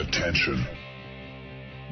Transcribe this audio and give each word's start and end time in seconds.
Attention. 0.00 0.64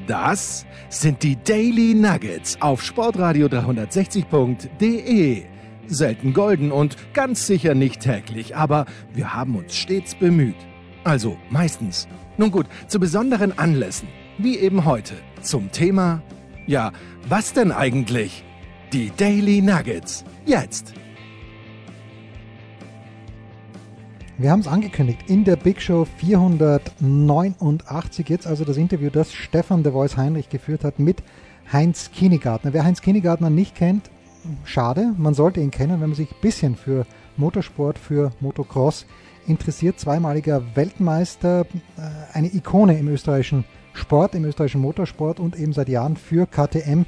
Das 0.06 0.64
sind 0.88 1.22
die 1.22 1.36
Daily 1.42 1.94
Nuggets 1.94 2.56
auf 2.60 2.82
Sportradio 2.82 3.46
360.de. 3.48 5.42
Selten 5.88 6.32
golden 6.32 6.70
und 6.70 6.96
ganz 7.14 7.46
sicher 7.46 7.74
nicht 7.74 8.00
täglich, 8.00 8.54
aber 8.56 8.86
wir 9.12 9.34
haben 9.34 9.56
uns 9.56 9.74
stets 9.76 10.14
bemüht. 10.14 10.56
Also 11.04 11.36
meistens. 11.50 12.06
Nun 12.36 12.50
gut, 12.50 12.66
zu 12.86 13.00
besonderen 13.00 13.58
Anlässen, 13.58 14.08
wie 14.38 14.58
eben 14.58 14.84
heute, 14.84 15.14
zum 15.40 15.72
Thema, 15.72 16.22
ja, 16.66 16.92
was 17.28 17.52
denn 17.52 17.72
eigentlich? 17.72 18.44
Die 18.92 19.10
Daily 19.16 19.62
Nuggets. 19.62 20.24
Jetzt. 20.44 20.94
Wir 24.38 24.50
haben 24.50 24.60
es 24.60 24.68
angekündigt 24.68 25.20
in 25.28 25.44
der 25.44 25.56
Big 25.56 25.80
Show 25.80 26.04
489. 26.04 28.28
Jetzt 28.28 28.46
also 28.46 28.66
das 28.66 28.76
Interview, 28.76 29.08
das 29.08 29.32
Stefan 29.32 29.82
de 29.82 29.92
Voice 29.92 30.18
Heinrich 30.18 30.50
geführt 30.50 30.84
hat 30.84 30.98
mit 30.98 31.22
Heinz 31.72 32.10
Kienigartner. 32.12 32.74
Wer 32.74 32.84
Heinz 32.84 33.00
Kienigartner 33.00 33.48
nicht 33.48 33.74
kennt, 33.74 34.10
schade. 34.66 35.14
Man 35.16 35.32
sollte 35.32 35.62
ihn 35.62 35.70
kennen, 35.70 36.02
wenn 36.02 36.10
man 36.10 36.16
sich 36.16 36.30
ein 36.30 36.40
bisschen 36.42 36.76
für 36.76 37.06
Motorsport, 37.38 37.98
für 37.98 38.30
Motocross 38.40 39.06
interessiert. 39.46 39.98
Zweimaliger 39.98 40.62
Weltmeister, 40.74 41.62
äh, 41.62 41.64
eine 42.34 42.54
Ikone 42.54 42.98
im 42.98 43.08
österreichischen 43.08 43.64
Sport, 43.94 44.34
im 44.34 44.44
österreichischen 44.44 44.82
Motorsport 44.82 45.40
und 45.40 45.58
eben 45.58 45.72
seit 45.72 45.88
Jahren 45.88 46.18
für 46.18 46.46
KTM. 46.46 47.06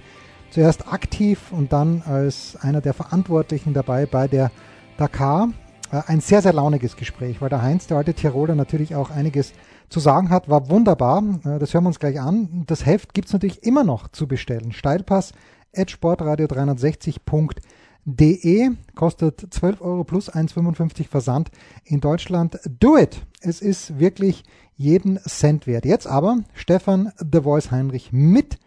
Zuerst 0.49 0.91
aktiv 0.91 1.53
und 1.53 1.75
dann 1.75 2.01
als 2.07 2.57
einer 2.63 2.81
der 2.81 2.95
Verantwortlichen 2.95 3.75
dabei 3.75 4.07
bei 4.07 4.29
der 4.29 4.51
Dakar 4.97 5.51
ein 5.91 6.21
sehr, 6.21 6.43
sehr 6.43 6.53
launiges 6.53 6.97
Gespräch, 6.97 7.41
weil 7.41 7.49
der 7.49 7.63
Heinz, 7.63 7.87
der 7.87 7.97
alte 7.97 8.13
Tiroler, 8.15 8.55
natürlich 8.55 8.95
auch 8.95 9.11
einiges 9.11 9.53
zu 9.89 9.99
sagen 10.01 10.29
hat. 10.31 10.49
War 10.49 10.71
wunderbar. 10.71 11.23
Äh, 11.45 11.59
das 11.59 11.75
hören 11.75 11.85
wir 11.85 11.89
uns 11.89 12.01
gleich 12.01 12.19
an. 12.21 12.65
Das 12.67 12.87
Heft 12.87 13.15
gibt's 13.15 13.33
natürlich 13.33 13.65
immer 13.65 13.85
noch 13.85 14.09
zu 14.09 14.27
bestellen. 14.27 14.73
Steilpass 14.73 15.33
at 15.75 15.91
sportradio360.de 15.91 18.71
kostet 18.95 19.53
12 19.53 19.81
Euro 19.81 20.05
plus 20.05 20.33
1,55 20.33 21.09
Versand 21.09 21.51
in 21.85 22.01
Deutschland. 22.01 22.61
Do 22.79 22.97
it! 22.97 23.27
Es 23.41 23.61
ist 23.61 23.99
wirklich 23.99 24.45
jeden 24.77 25.19
Cent 25.21 25.67
wert. 25.67 25.85
Jetzt 25.85 26.07
aber 26.07 26.39
Stefan 26.55 27.13
The 27.19 27.43
Voice 27.43 27.71
Heinrich 27.71 28.13
mit 28.13 28.59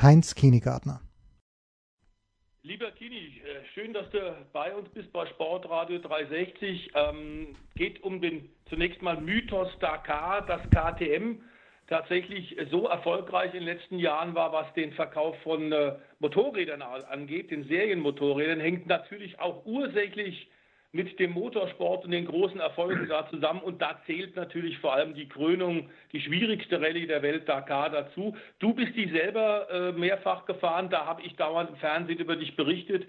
Heinz 0.00 0.34
Kienigartner. 0.34 1.00
Lieber 2.64 2.90
Kini, 2.90 3.40
äh, 3.44 3.64
schön, 3.72 3.92
dass 3.92 4.10
du 4.10 4.18
bei 4.52 4.74
uns 4.74 4.88
bist 4.88 5.12
bei 5.12 5.24
Sportradio 5.26 6.00
360. 6.00 6.90
Ähm, 6.92 7.56
geht 7.76 8.02
um 8.02 8.20
den 8.20 8.50
zunächst 8.68 9.00
mal 9.00 9.20
Mythos 9.20 9.68
Dakar, 9.78 10.44
dass 10.44 10.60
KTM 10.70 11.40
tatsächlich 11.86 12.56
so 12.70 12.88
erfolgreich 12.88 13.54
in 13.54 13.60
den 13.64 13.76
letzten 13.76 14.00
Jahren 14.00 14.34
war, 14.34 14.52
was 14.52 14.72
den 14.74 14.92
Verkauf 14.92 15.40
von 15.42 15.70
äh, 15.70 15.94
Motorrädern 16.18 16.82
angeht, 16.82 17.52
den 17.52 17.62
Serienmotorrädern, 17.62 18.58
hängt 18.58 18.88
natürlich 18.88 19.38
auch 19.38 19.64
ursächlich 19.64 20.48
mit 20.92 21.18
dem 21.18 21.32
Motorsport 21.32 22.04
und 22.04 22.12
den 22.12 22.24
großen 22.24 22.60
Erfolgen 22.60 23.08
da 23.08 23.28
zusammen. 23.28 23.60
Und 23.60 23.82
da 23.82 24.00
zählt 24.06 24.36
natürlich 24.36 24.78
vor 24.78 24.94
allem 24.94 25.14
die 25.14 25.28
Krönung, 25.28 25.90
die 26.12 26.20
schwierigste 26.20 26.80
Rallye 26.80 27.06
der 27.06 27.22
Welt, 27.22 27.48
Dakar, 27.48 27.90
dazu. 27.90 28.36
Du 28.58 28.72
bist 28.72 28.96
die 28.96 29.08
selber 29.10 29.68
äh, 29.70 29.92
mehrfach 29.92 30.46
gefahren, 30.46 30.88
da 30.88 31.04
habe 31.04 31.22
ich 31.22 31.36
dauernd 31.36 31.70
im 31.70 31.76
Fernsehen 31.76 32.18
über 32.18 32.36
dich 32.36 32.56
berichtet. 32.56 33.06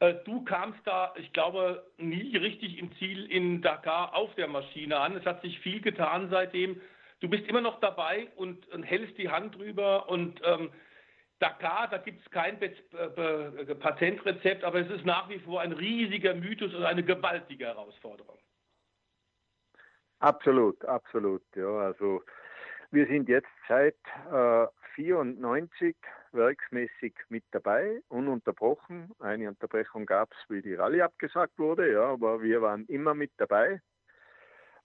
Äh, 0.00 0.14
du 0.24 0.44
kamst 0.44 0.80
da, 0.84 1.14
ich 1.18 1.32
glaube, 1.32 1.86
nie 1.96 2.36
richtig 2.36 2.78
im 2.78 2.92
Ziel 2.98 3.24
in 3.26 3.62
Dakar 3.62 4.14
auf 4.14 4.34
der 4.34 4.48
Maschine 4.48 4.98
an. 4.98 5.16
Es 5.16 5.24
hat 5.24 5.40
sich 5.40 5.58
viel 5.60 5.80
getan 5.80 6.28
seitdem. 6.30 6.80
Du 7.20 7.28
bist 7.28 7.46
immer 7.48 7.62
noch 7.62 7.80
dabei 7.80 8.28
und, 8.36 8.68
und 8.68 8.82
hältst 8.82 9.16
die 9.16 9.30
Hand 9.30 9.56
drüber 9.56 10.10
und 10.10 10.40
ähm, 10.44 10.70
Dakar, 11.44 11.88
da 11.88 11.98
gibt 11.98 12.24
es 12.24 12.30
kein 12.30 12.58
Patentrezept, 13.80 14.64
aber 14.64 14.80
es 14.80 14.90
ist 14.90 15.04
nach 15.04 15.28
wie 15.28 15.38
vor 15.40 15.60
ein 15.60 15.72
riesiger 15.72 16.32
Mythos 16.32 16.72
und 16.72 16.84
eine 16.84 17.02
gewaltige 17.02 17.66
Herausforderung. 17.66 18.38
Absolut, 20.20 20.82
absolut. 20.86 21.42
Ja, 21.54 21.68
also 21.80 22.22
wir 22.92 23.06
sind 23.08 23.28
jetzt 23.28 23.50
seit 23.68 23.98
äh, 24.32 24.66
94 24.94 25.94
werksmäßig 26.32 27.14
mit 27.28 27.44
dabei, 27.50 28.00
ununterbrochen. 28.08 29.12
Eine 29.18 29.48
Unterbrechung 29.48 30.06
gab 30.06 30.32
es, 30.32 30.38
wie 30.48 30.62
die 30.62 30.74
Rallye 30.74 31.02
abgesagt 31.02 31.58
wurde, 31.58 31.92
ja, 31.92 32.04
aber 32.04 32.42
wir 32.42 32.62
waren 32.62 32.86
immer 32.86 33.12
mit 33.12 33.32
dabei. 33.36 33.82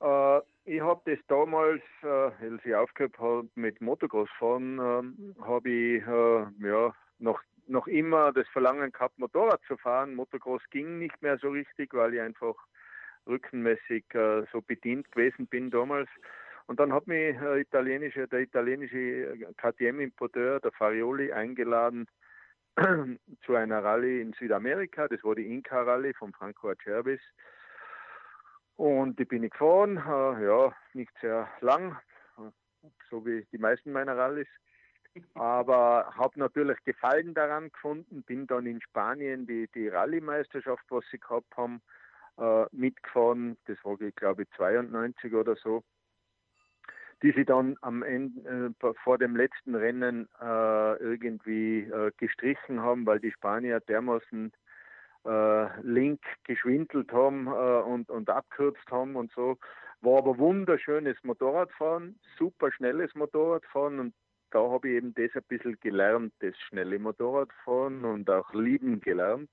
Äh, 0.02 0.40
ich 0.66 0.82
habe 0.82 1.02
das 1.06 1.20
damals, 1.28 1.82
äh, 2.04 2.08
als 2.08 2.66
ich 2.66 2.76
aufgehört 2.76 3.18
habe 3.20 3.50
mit 3.56 3.82
Motocross 3.82 4.30
fahren, 4.38 4.80
äh, 4.80 5.42
habe 5.42 5.70
ich 5.70 6.06
äh, 6.06 6.68
ja, 6.68 6.94
noch, 7.20 7.42
noch 7.68 7.88
immer 7.88 8.32
das 8.32 8.48
Verlangen 8.50 8.92
gehabt, 8.92 9.18
Motorrad 9.20 9.62
zu 9.68 9.78
fahren. 9.78 10.16
Motocross 10.16 10.62
ging 10.72 11.00
nicht 11.00 11.22
mehr 11.22 11.38
so 11.38 11.50
richtig, 11.50 11.94
weil 11.94 12.14
ich 12.14 12.22
einfach 12.22 12.56
rückenmäßig 13.28 14.06
äh, 14.14 14.44
so 14.52 14.62
bedient 14.62 15.12
gewesen 15.12 15.48
bin 15.48 15.70
damals. 15.70 16.10
Und 16.68 16.80
dann 16.80 16.94
hat 16.94 17.08
mich 17.08 17.36
äh, 17.42 17.62
italienische, 17.62 18.28
der 18.28 18.42
italienische 18.42 19.54
KTM-Importeur, 19.58 20.60
der 20.60 20.72
Farioli, 20.72 21.32
eingeladen 21.32 22.08
zu 23.46 23.56
einer 23.56 23.84
Rallye 23.84 24.22
in 24.22 24.34
Südamerika. 24.34 25.08
Das 25.08 25.24
war 25.24 25.36
die 25.36 25.52
Inca 25.52 25.82
Rallye 25.82 26.14
von 26.14 26.32
Franco 26.32 26.70
Acerbis. 26.70 27.22
Und 28.80 29.20
die 29.20 29.26
bin 29.26 29.44
ich 29.44 29.52
gefahren, 29.52 29.98
äh, 29.98 30.46
ja, 30.46 30.74
nicht 30.94 31.12
sehr 31.20 31.50
lang, 31.60 31.98
so 33.10 33.26
wie 33.26 33.46
die 33.52 33.58
meisten 33.58 33.92
meiner 33.92 34.16
Rallyes. 34.16 34.48
Aber 35.34 36.14
habe 36.16 36.40
natürlich 36.40 36.78
Gefallen 36.86 37.34
daran 37.34 37.74
gefunden, 37.74 38.24
bin 38.24 38.48
dann 38.48 38.66
in 38.66 38.80
Spanien 38.80 39.46
die, 39.46 39.68
die 39.76 39.90
Rallye-Meisterschaft, 39.90 40.86
was 40.88 41.04
sie 41.12 41.20
gehabt 41.20 41.58
haben, 41.58 41.82
äh, 42.38 42.68
mitgefahren. 42.72 43.58
Das 43.66 43.78
war, 43.84 44.00
ich 44.00 44.16
glaube, 44.16 44.48
92 44.56 45.34
oder 45.34 45.58
so. 45.58 45.84
Die 47.22 47.34
sie 47.34 47.44
dann 47.44 47.76
am 47.82 48.02
Ende, 48.02 48.74
äh, 48.82 48.94
vor 49.04 49.18
dem 49.18 49.36
letzten 49.36 49.76
Rennen 49.76 50.30
äh, 50.40 50.96
irgendwie 51.04 51.80
äh, 51.80 52.14
gestrichen 52.16 52.80
haben, 52.80 53.06
weil 53.06 53.20
die 53.20 53.34
Spanier 53.34 53.82
dermaßen 53.82 54.54
äh, 55.26 55.82
Link 55.82 56.22
geschwindelt 56.44 57.12
haben 57.12 57.48
äh, 57.48 57.50
und, 57.50 58.10
und 58.10 58.30
abkürzt 58.30 58.90
haben 58.92 59.16
und 59.16 59.32
so. 59.32 59.58
War 60.02 60.20
aber 60.20 60.38
wunderschönes 60.38 61.18
Motorradfahren, 61.24 62.20
super 62.38 62.72
schnelles 62.72 63.14
Motorradfahren 63.16 64.00
und 64.00 64.14
da 64.52 64.60
habe 64.60 64.90
ich 64.90 64.96
eben 64.96 65.14
das 65.14 65.30
ein 65.36 65.44
bisschen 65.48 65.80
gelernt, 65.80 66.34
das 66.40 66.58
schnelle 66.58 66.98
Motorradfahren 67.00 68.04
und 68.06 68.30
auch 68.30 68.52
lieben 68.54 69.00
gelernt. 69.00 69.50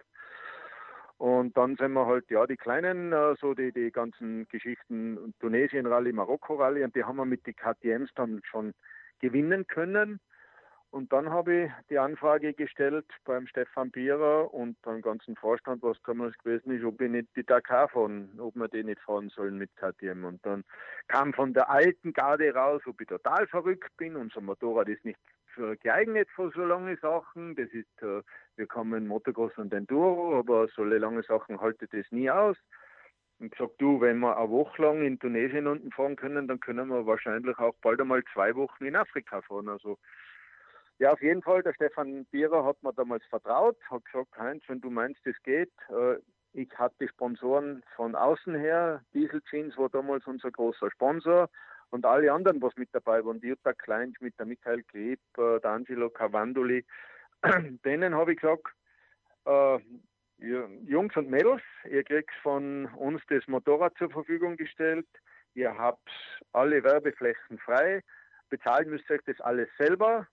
Und 1.19 1.57
dann 1.57 1.77
sind 1.77 1.93
wir 1.93 2.07
halt, 2.07 2.31
ja, 2.31 2.47
die 2.47 2.57
kleinen, 2.57 3.13
äh, 3.13 3.35
so 3.41 3.55
die, 3.55 3.73
die 3.73 3.91
ganzen 3.91 4.47
Geschichten, 4.49 5.35
Tunesien-Rallye, 5.41 6.13
Marokko-Rallye, 6.13 6.85
und 6.85 6.95
die 6.95 7.05
haben 7.05 7.17
wir 7.17 7.25
mit 7.25 7.47
den 7.47 7.57
KTMs 7.57 8.11
dann 8.15 8.43
schon 8.45 8.73
gewinnen 9.21 9.67
können. 9.67 10.21
Und 10.97 11.13
dann 11.13 11.29
habe 11.29 11.65
ich 11.65 11.71
die 11.91 11.99
Anfrage 11.99 12.55
gestellt 12.55 13.05
beim 13.27 13.47
Stefan 13.47 13.91
Bierer 13.91 14.55
und 14.55 14.81
beim 14.81 15.03
ganzen 15.03 15.37
Vorstand, 15.37 15.83
was 15.83 16.01
damals 16.07 16.35
gewesen 16.39 16.75
ist, 16.75 16.87
ob 16.87 16.99
ich 17.03 17.11
nicht 17.11 17.29
die 17.37 17.45
Dakar 17.45 17.91
fahren, 17.91 18.31
ob 18.39 18.57
wir 18.57 18.67
die 18.69 18.83
nicht 18.83 19.03
fahren 19.03 19.29
sollen 19.29 19.59
mit 19.59 19.69
KTM. 19.77 20.25
Und 20.25 20.47
dann 20.47 20.65
kam 21.09 21.35
von 21.35 21.53
der 21.53 21.69
alten 21.69 22.15
Garde 22.15 22.55
raus, 22.55 22.81
ob 22.87 22.99
ich 22.99 23.09
total 23.09 23.47
verrückt 23.47 23.95
bin. 23.99 24.17
Unser 24.17 24.41
Motorrad 24.41 24.89
ist 24.89 25.05
nicht 25.05 25.19
geeignet 25.83 26.31
für 26.35 26.51
so 26.53 26.65
lange 26.65 26.97
Sachen. 26.97 27.55
Das 27.57 27.69
ist, 27.73 28.03
äh, 28.03 28.23
wir 28.57 28.67
kommen 28.67 29.07
Motocross 29.07 29.53
und 29.59 29.75
Enduro, 29.75 30.39
aber 30.39 30.67
so 30.69 30.83
lange 30.83 31.23
Sachen 31.25 31.61
haltet 31.61 31.93
das 31.93 32.11
nie 32.11 32.31
aus. 32.31 32.57
Und 33.39 33.51
gesagt, 33.51 33.75
du, 33.83 34.01
wenn 34.01 34.21
wir 34.21 34.39
eine 34.39 34.49
Woche 34.49 34.81
lang 34.81 35.03
in 35.03 35.19
Tunesien 35.19 35.67
unten 35.67 35.93
fahren 35.93 36.17
können, 36.17 36.49
dann 36.49 36.59
können 36.59 36.89
wir 36.89 37.05
wahrscheinlich 37.05 37.59
auch 37.59 37.75
bald 37.83 38.01
einmal 38.01 38.25
zwei 38.33 38.55
Wochen 38.55 38.87
in 38.87 38.97
Afrika 38.97 39.43
fahren. 39.43 39.69
Also 39.69 39.99
ja, 40.99 41.13
auf 41.13 41.21
jeden 41.21 41.43
Fall. 41.43 41.63
Der 41.63 41.75
Stefan 41.75 42.25
Bierer 42.27 42.65
hat 42.65 42.83
mir 42.83 42.93
damals 42.93 43.25
vertraut, 43.27 43.77
hat 43.91 44.05
gesagt, 44.05 44.37
Heinz, 44.39 44.65
wenn 44.69 44.81
du 44.81 44.91
meinst, 44.91 45.27
es 45.27 45.41
geht. 45.43 45.73
Äh, 45.91 46.17
ich 46.53 46.71
hatte 46.79 47.07
Sponsoren 47.09 47.83
von 47.97 48.15
außen 48.15 48.55
her. 48.55 49.03
Diesel 49.13 49.43
Jeans 49.43 49.77
war 49.77 49.91
damals 49.91 50.27
unser 50.27 50.51
großer 50.51 50.91
Sponsor. 50.91 51.51
Und 51.91 52.07
alle 52.07 52.33
anderen, 52.33 52.63
was 52.63 52.75
mit 52.77 52.89
dabei 52.93 53.25
waren, 53.25 53.41
die 53.41 53.49
Jutta 53.49 53.75
Kleinschmidt, 53.75 54.39
der 54.39 54.47
Michael 54.47 54.83
Kleb, 54.85 55.21
äh, 55.37 55.61
der 55.61 55.71
Angelo 55.71 56.09
Cavandoli, 56.09 56.85
denen 57.85 58.15
habe 58.15 58.33
ich 58.33 58.41
gesagt, 58.41 58.69
äh, 59.45 59.79
Jungs 60.39 61.17
und 61.17 61.31
Mädels, 61.31 61.63
ihr 61.89 62.05
kriegt 62.05 62.33
von 62.43 62.87
uns 62.97 63.23
das 63.29 63.47
Motorrad 63.47 63.97
zur 63.97 64.11
Verfügung 64.11 64.57
gestellt. 64.57 65.07
Ihr 65.55 65.77
habt 65.77 66.09
alle 66.53 66.83
Werbeflächen 66.83 67.59
frei. 67.59 68.03
Bezahlen 68.51 68.91
müsst 68.91 69.09
ihr 69.09 69.17
euch 69.17 69.25
das 69.27 69.41
alles 69.41 69.69
selber. 69.79 70.27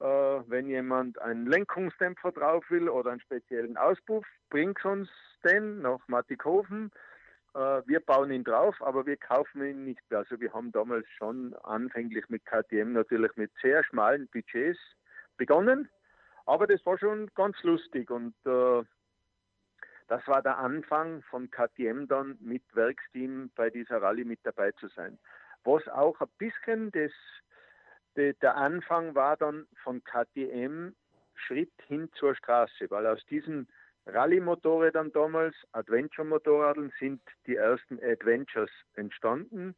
Äh, 0.00 0.04
wenn 0.04 0.66
jemand 0.68 1.20
einen 1.20 1.46
Lenkungsdämpfer 1.46 2.32
drauf 2.32 2.64
will 2.70 2.88
oder 2.88 3.10
einen 3.10 3.20
speziellen 3.20 3.76
Auspuff, 3.76 4.24
bringt 4.48 4.82
uns 4.84 5.10
den 5.44 5.82
nach 5.82 6.00
Mattighofen. 6.08 6.90
äh, 7.54 7.82
wir 7.86 8.00
bauen 8.00 8.30
ihn 8.30 8.44
drauf, 8.44 8.80
aber 8.80 9.04
wir 9.04 9.16
kaufen 9.18 9.62
ihn 9.62 9.84
nicht 9.84 10.00
mehr. 10.08 10.20
Also 10.20 10.40
wir 10.40 10.52
haben 10.52 10.72
damals 10.72 11.06
schon 11.18 11.54
anfänglich 11.64 12.28
mit 12.28 12.46
KTM 12.46 12.92
natürlich 12.92 13.36
mit 13.36 13.50
sehr 13.60 13.84
schmalen 13.84 14.26
Budgets 14.28 14.78
begonnen, 15.36 15.88
aber 16.46 16.66
das 16.66 16.84
war 16.86 16.98
schon 16.98 17.28
ganz 17.34 17.62
lustig 17.62 18.10
und 18.10 18.34
äh, 18.46 18.82
das 20.08 20.26
war 20.26 20.42
der 20.42 20.58
Anfang 20.58 21.22
von 21.30 21.50
KTM 21.50 22.06
dann 22.08 22.36
mit 22.40 22.62
Werksteam 22.74 23.50
bei 23.54 23.70
dieser 23.70 24.02
Rallye 24.02 24.24
mit 24.24 24.40
dabei 24.42 24.72
zu 24.72 24.88
sein. 24.88 25.18
Was 25.62 25.86
auch 25.88 26.20
ein 26.20 26.28
bisschen 26.38 26.90
das, 26.90 27.12
de, 28.16 28.34
der 28.34 28.56
Anfang 28.56 29.14
war 29.14 29.36
dann 29.36 29.66
von 29.82 30.02
KTM 30.04 30.94
Schritt 31.34 31.72
hin 31.86 32.10
zur 32.14 32.34
Straße, 32.34 32.90
weil 32.90 33.06
aus 33.06 33.24
diesen 33.26 33.68
Rallye-Motorrädern 34.06 35.12
damals, 35.12 35.54
Adventure-Motorrädern, 35.72 36.92
sind 36.98 37.22
die 37.46 37.56
ersten 37.56 37.98
Adventures 38.02 38.70
entstanden. 38.94 39.74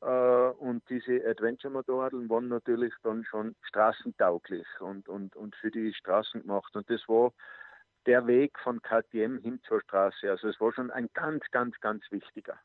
Äh, 0.00 0.06
und 0.06 0.82
diese 0.88 1.24
Adventure-Motorräder 1.26 2.28
waren 2.28 2.48
natürlich 2.48 2.94
dann 3.02 3.24
schon 3.24 3.56
straßentauglich 3.62 4.66
und, 4.80 5.08
und, 5.08 5.36
und 5.36 5.54
für 5.56 5.70
die 5.70 5.92
Straßen 5.94 6.42
gemacht. 6.42 6.74
Und 6.76 6.88
das 6.90 7.08
war 7.08 7.32
der 8.06 8.26
Weg 8.26 8.58
von 8.60 8.80
KTM 8.80 9.38
hin 9.38 9.60
zur 9.66 9.80
Straße. 9.80 10.30
Also 10.30 10.48
es 10.48 10.60
war 10.60 10.72
schon 10.72 10.90
ein 10.90 11.08
ganz, 11.14 11.44
ganz, 11.50 11.78
ganz 11.80 12.04
wichtiger. 12.10 12.58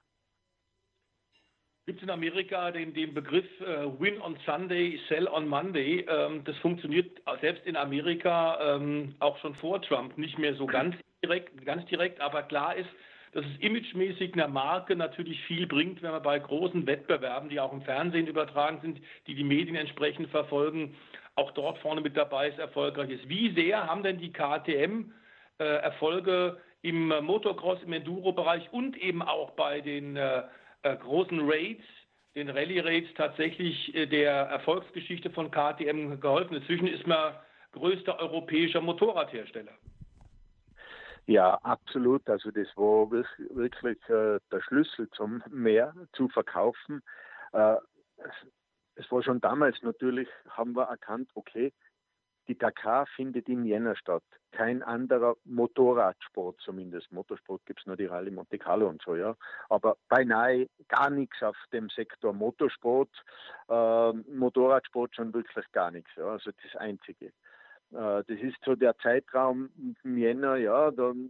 Gibt 1.86 1.98
es 2.00 2.04
in 2.04 2.12
Amerika 2.12 2.72
den, 2.72 2.94
den 2.94 3.14
Begriff 3.14 3.46
äh, 3.60 4.00
Win 4.00 4.22
on 4.22 4.38
Sunday, 4.46 4.98
Sell 5.10 5.28
on 5.28 5.46
Monday? 5.46 6.06
Ähm, 6.08 6.42
das 6.46 6.56
funktioniert 6.60 7.22
selbst 7.42 7.66
in 7.66 7.76
Amerika 7.76 8.76
ähm, 8.76 9.16
auch 9.20 9.38
schon 9.40 9.54
vor 9.56 9.82
Trump 9.82 10.18
nicht 10.18 10.40
mehr 10.40 10.56
so 10.56 10.66
ganz 10.66 10.96
direkt, 11.22 11.66
ganz 11.66 11.86
direkt, 11.88 12.22
aber 12.22 12.44
klar 12.44 12.78
ist, 12.78 12.88
dass 13.34 13.44
es 13.44 13.60
imagemäßig 13.60 14.34
einer 14.34 14.48
Marke 14.48 14.96
natürlich 14.96 15.42
viel 15.44 15.68
bringt, 15.68 16.02
wenn 16.02 16.12
man 16.12 16.24
bei 16.24 16.40
großen 16.40 16.88
Wettbewerben, 16.88 17.50
die 17.50 17.60
auch 17.60 17.74
im 17.74 17.82
Fernsehen 17.82 18.28
übertragen 18.28 18.80
sind, 18.82 19.02
die 19.28 19.36
die 19.36 19.44
Medien 19.44 19.76
entsprechend 19.76 20.30
verfolgen, 20.30 20.96
auch 21.36 21.52
dort 21.52 21.80
vorne 21.80 22.00
mit 22.00 22.16
dabei 22.16 22.48
ist, 22.48 22.60
erfolgreich 22.60 23.10
ist. 23.10 23.28
Wie 23.28 23.54
sehr 23.56 23.88
haben 23.88 24.04
denn 24.04 24.20
die 24.20 24.32
KTM 24.32 25.12
äh, 25.60 25.66
Erfolge 25.66 26.62
im 26.82 27.10
Motocross, 27.10 27.84
im 27.84 27.92
Enduro-Bereich 27.92 28.72
und 28.72 28.96
eben 28.98 29.22
auch 29.22 29.52
bei 29.52 29.82
den 29.82 30.16
äh, 30.16 30.44
äh, 30.84 30.96
großen 30.98 31.40
Raids, 31.42 31.84
den 32.36 32.50
Rallye-Raids 32.50 33.14
tatsächlich 33.16 33.94
äh, 33.96 34.06
der 34.06 34.32
Erfolgsgeschichte 34.32 35.30
von 35.30 35.52
KTM 35.52 36.20
geholfen. 36.20 36.56
Inzwischen 36.56 36.88
ist 36.88 37.08
man 37.08 37.34
größter 37.74 38.20
europäischer 38.20 38.82
Motorradhersteller. 38.82 39.74
Ja, 41.26 41.56
absolut. 41.64 42.30
Also 42.30 42.52
das 42.52 42.68
war 42.76 43.10
wirklich, 43.10 43.50
wirklich 43.50 43.98
äh, 44.10 44.40
der 44.52 44.62
Schlüssel 44.62 45.10
zum 45.12 45.42
Mehr 45.50 45.94
zu 46.14 46.28
verkaufen. 46.28 47.02
Äh, 47.54 47.76
es, 48.18 48.48
es, 48.96 49.12
war 49.12 49.24
schon 49.24 49.40
damals 49.40 49.82
natürlich, 49.82 50.28
haben 50.50 50.76
wir 50.76 50.84
erkannt, 50.84 51.30
okay, 51.34 51.72
die 52.48 52.57
Dakar 52.57 53.06
findet 53.16 53.48
im 53.50 53.66
Jänner 53.66 53.95
statt. 53.95 54.24
Kein 54.51 54.84
anderer 54.84 55.36
Motorradsport 55.45 56.60
zumindest. 56.62 57.12
Motorsport 57.12 57.66
gibt 57.66 57.80
es 57.80 57.86
nur 57.86 57.95
die 57.95 58.06
Rallye 58.06 58.31
Monte 58.31 58.60
Carlo 58.60 58.88
und 58.88 59.01
so, 59.01 59.16
ja. 59.16 59.36
Aber 59.69 59.98
beinahe 60.10 60.68
gar 60.90 61.10
nichts 61.10 61.42
auf 61.42 61.57
dem 61.72 61.90
Sektor 61.90 62.34
Motorsport. 62.34 63.10
Äh, 63.69 64.12
Motorradsport 64.12 65.16
schon 65.16 65.34
wirklich 65.34 65.72
gar 65.72 65.92
nichts. 65.92 66.12
Ja. 66.16 66.28
Also 66.28 66.51
das 66.51 66.75
Einzige. 66.80 67.28
Äh, 67.94 68.24
das 68.28 68.40
ist 68.42 68.57
so 68.66 68.75
der 68.75 68.98
Zeitraum 68.98 69.69
im 70.04 70.18
Jänner, 70.18 70.56
ja, 70.56 70.92
dann 70.92 71.30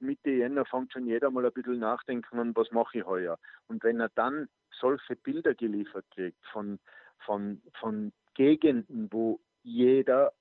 Mitte 0.00 0.30
Jänner 0.30 0.64
fängt 0.64 0.92
schon 0.92 1.06
jeder 1.06 1.30
mal 1.30 1.44
ein 1.44 1.52
bisschen 1.52 1.78
nachdenken 1.78 2.38
an, 2.38 2.56
was 2.56 2.70
mache 2.70 2.98
ich 2.98 3.06
heuer. 3.06 3.38
Und 3.68 3.84
wenn 3.84 4.00
er 4.00 4.10
dann 4.14 4.48
solche 4.70 5.16
Bilder 5.16 5.54
geliefert 5.54 6.06
kriegt 6.10 6.44
von, 6.52 6.78
von, 7.18 7.60
von 7.78 8.12
Gegenden, 8.34 9.08
wo 9.10 9.40
jeder 9.62 10.32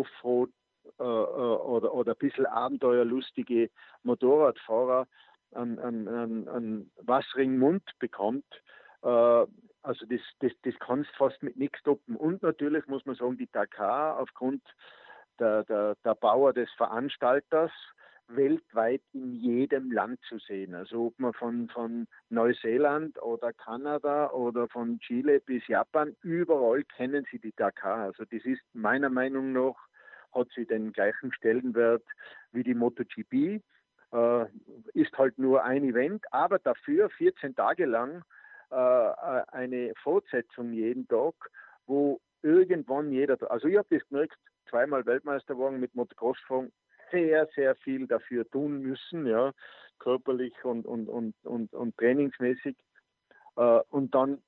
Offroad 0.00 0.50
äh, 0.98 1.02
äh, 1.02 1.06
oder, 1.06 1.94
oder 1.94 2.12
ein 2.12 2.18
bisschen 2.18 2.46
abenteuerlustige 2.46 3.70
Motorradfahrer 4.02 5.06
einen, 5.54 5.78
einen, 5.78 6.48
einen 6.48 6.90
wasserigen 6.96 7.58
Mund 7.58 7.82
bekommt. 7.98 8.46
Äh, 9.02 9.08
also 9.82 10.06
das, 10.06 10.20
das, 10.40 10.52
das 10.62 10.74
kannst 10.78 11.10
fast 11.16 11.42
mit 11.42 11.56
nichts 11.56 11.78
stoppen. 11.80 12.16
Und 12.16 12.42
natürlich 12.42 12.86
muss 12.86 13.04
man 13.06 13.16
sagen, 13.16 13.38
die 13.38 13.50
Dakar 13.50 14.18
aufgrund 14.18 14.62
der, 15.38 15.64
der, 15.64 15.96
der 16.04 16.14
Bauer 16.14 16.52
des 16.52 16.70
Veranstalters 16.76 17.72
weltweit 18.28 19.02
in 19.12 19.32
jedem 19.32 19.90
Land 19.90 20.20
zu 20.28 20.38
sehen. 20.38 20.74
Also 20.74 21.06
ob 21.06 21.18
man 21.18 21.32
von, 21.32 21.68
von 21.70 22.06
Neuseeland 22.28 23.20
oder 23.22 23.52
Kanada 23.52 24.30
oder 24.30 24.68
von 24.68 25.00
Chile 25.00 25.40
bis 25.40 25.66
Japan, 25.66 26.16
überall 26.22 26.84
kennen 26.84 27.26
sie 27.30 27.38
die 27.38 27.54
Dakar. 27.56 28.04
Also 28.04 28.24
das 28.24 28.44
ist 28.44 28.62
meiner 28.72 29.10
Meinung 29.10 29.52
nach 29.52 29.74
hat 30.32 30.48
sie 30.54 30.66
den 30.66 30.92
gleichen 30.92 31.32
Stellenwert 31.32 32.04
wie 32.52 32.62
die 32.62 32.74
MotoGP. 32.74 33.62
Äh, 34.12 34.46
ist 34.94 35.16
halt 35.16 35.38
nur 35.38 35.62
ein 35.62 35.84
Event, 35.84 36.24
aber 36.32 36.58
dafür 36.58 37.10
14 37.10 37.54
Tage 37.54 37.86
lang 37.86 38.24
äh, 38.70 38.74
eine 38.74 39.92
Fortsetzung 40.02 40.72
jeden 40.72 41.06
Tag, 41.06 41.34
wo 41.86 42.20
irgendwann 42.42 43.12
jeder, 43.12 43.38
also 43.50 43.68
ich 43.68 43.76
habe 43.76 43.86
das 43.90 44.06
gemerkt, 44.08 44.36
zweimal 44.68 45.06
Weltmeisterwagen 45.06 45.78
mit 45.78 45.94
Motocross-Fahren, 45.94 46.72
sehr, 47.10 47.48
sehr 47.54 47.74
viel 47.76 48.06
dafür 48.06 48.48
tun 48.48 48.80
müssen, 48.80 49.26
ja, 49.26 49.52
körperlich 49.98 50.54
und, 50.64 50.86
und, 50.86 51.08
und, 51.08 51.34
und, 51.44 51.72
und 51.72 51.96
trainingsmäßig. 51.96 52.76
Äh, 53.56 53.80
und 53.90 54.14
dann 54.14 54.42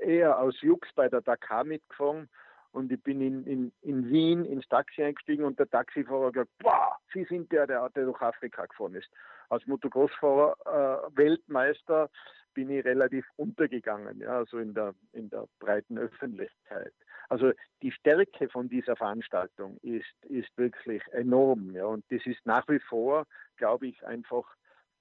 eher 0.00 0.38
aus 0.38 0.60
Jux 0.60 0.88
bei 0.94 1.08
der 1.08 1.20
Dakar 1.20 1.64
mitgefahren 1.64 2.28
und 2.72 2.90
ich 2.90 3.02
bin 3.02 3.20
in, 3.20 3.44
in, 3.44 3.72
in 3.82 4.10
Wien 4.10 4.44
ins 4.44 4.66
Taxi 4.68 5.02
eingestiegen 5.02 5.44
und 5.44 5.58
der 5.58 5.68
Taxifahrer 5.68 6.26
hat 6.26 6.34
gesagt, 6.34 6.50
boah, 6.58 6.96
Sie 7.12 7.24
sind 7.24 7.52
der, 7.52 7.66
der, 7.66 7.88
der 7.90 8.04
durch 8.04 8.20
Afrika 8.20 8.66
gefahren 8.66 8.94
ist. 8.94 9.08
Als 9.48 9.66
Motocrossfahrer, 9.66 10.56
äh, 10.64 11.16
Weltmeister, 11.16 12.10
bin 12.54 12.70
ich 12.70 12.84
relativ 12.84 13.26
untergegangen, 13.36 14.20
ja, 14.20 14.38
also 14.38 14.58
in 14.58 14.74
der, 14.74 14.94
in 15.12 15.30
der 15.30 15.46
breiten 15.58 15.98
Öffentlichkeit. 15.98 16.92
Also 17.28 17.52
die 17.80 17.92
Stärke 17.92 18.48
von 18.50 18.68
dieser 18.68 18.96
Veranstaltung 18.96 19.78
ist, 19.78 20.24
ist 20.24 20.50
wirklich 20.56 21.02
enorm, 21.12 21.74
ja, 21.74 21.86
und 21.86 22.04
das 22.10 22.24
ist 22.26 22.44
nach 22.44 22.66
wie 22.68 22.80
vor, 22.80 23.26
glaube 23.56 23.86
ich, 23.86 24.04
einfach 24.06 24.44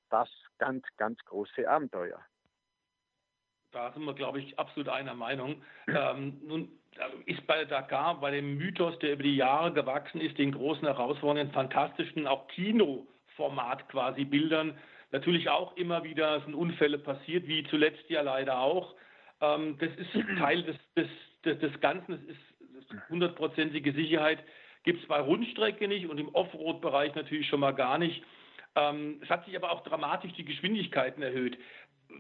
das 0.10 0.30
ganz, 0.60 0.86
ganz 0.98 1.20
große 1.26 1.70
Abenteuer. 1.70 2.20
Da 3.72 3.92
sind 3.94 4.04
wir, 4.04 4.14
glaube 4.14 4.40
ich, 4.40 4.60
absolut 4.60 4.90
einer 4.90 5.14
Meinung. 5.14 5.62
Ähm, 5.88 6.40
nun 6.44 6.81
ist 7.26 7.46
bei 7.48 7.66
Dakar, 7.66 8.20
bei 8.20 8.32
dem 8.32 8.58
Mythos, 8.58 8.98
der 9.00 9.14
über 9.14 9.24
die 9.24 9.36
Jahre 9.36 9.74
gewachsen 9.74 10.22
ist, 10.22 10.38
den 10.38 10.52
großen 10.52 10.86
Herausforderungen, 10.88 11.52
fantastischen, 11.52 12.28
auch 12.28 12.48
Kinoformat 12.50 13.88
quasi 13.90 14.26
Bildern, 14.26 14.78
natürlich 15.12 15.50
auch 15.50 15.76
immer 15.78 16.04
wieder 16.04 16.42
sind 16.42 16.54
Unfälle 16.54 16.98
passiert, 16.98 17.48
wie 17.48 17.64
zuletzt 17.66 18.10
ja 18.10 18.22
leider 18.22 18.60
auch. 18.60 18.96
Ähm, 19.42 19.78
das 19.80 19.90
ist 19.96 20.10
Teil 20.40 20.64
des, 20.64 20.76
des, 20.96 21.08
des, 21.46 21.60
des 21.60 21.80
Ganzen, 21.82 22.12
das 22.12 22.36
ist 22.36 23.10
hundertprozentige 23.10 23.94
Sicherheit. 23.94 24.40
Gibt 24.84 25.02
es 25.02 25.08
bei 25.08 25.20
Rundstrecke 25.20 25.88
nicht 25.88 26.08
und 26.08 26.20
im 26.20 26.34
Offroad-Bereich 26.34 27.16
natürlich 27.16 27.48
schon 27.48 27.60
mal 27.60 27.74
gar 27.74 27.98
nicht. 27.98 28.24
Ähm, 28.76 29.20
es 29.22 29.30
hat 29.30 29.46
sich 29.46 29.56
aber 29.56 29.72
auch 29.72 29.84
dramatisch 29.84 30.34
die 30.34 30.46
Geschwindigkeiten 30.46 31.22
erhöht 31.22 31.58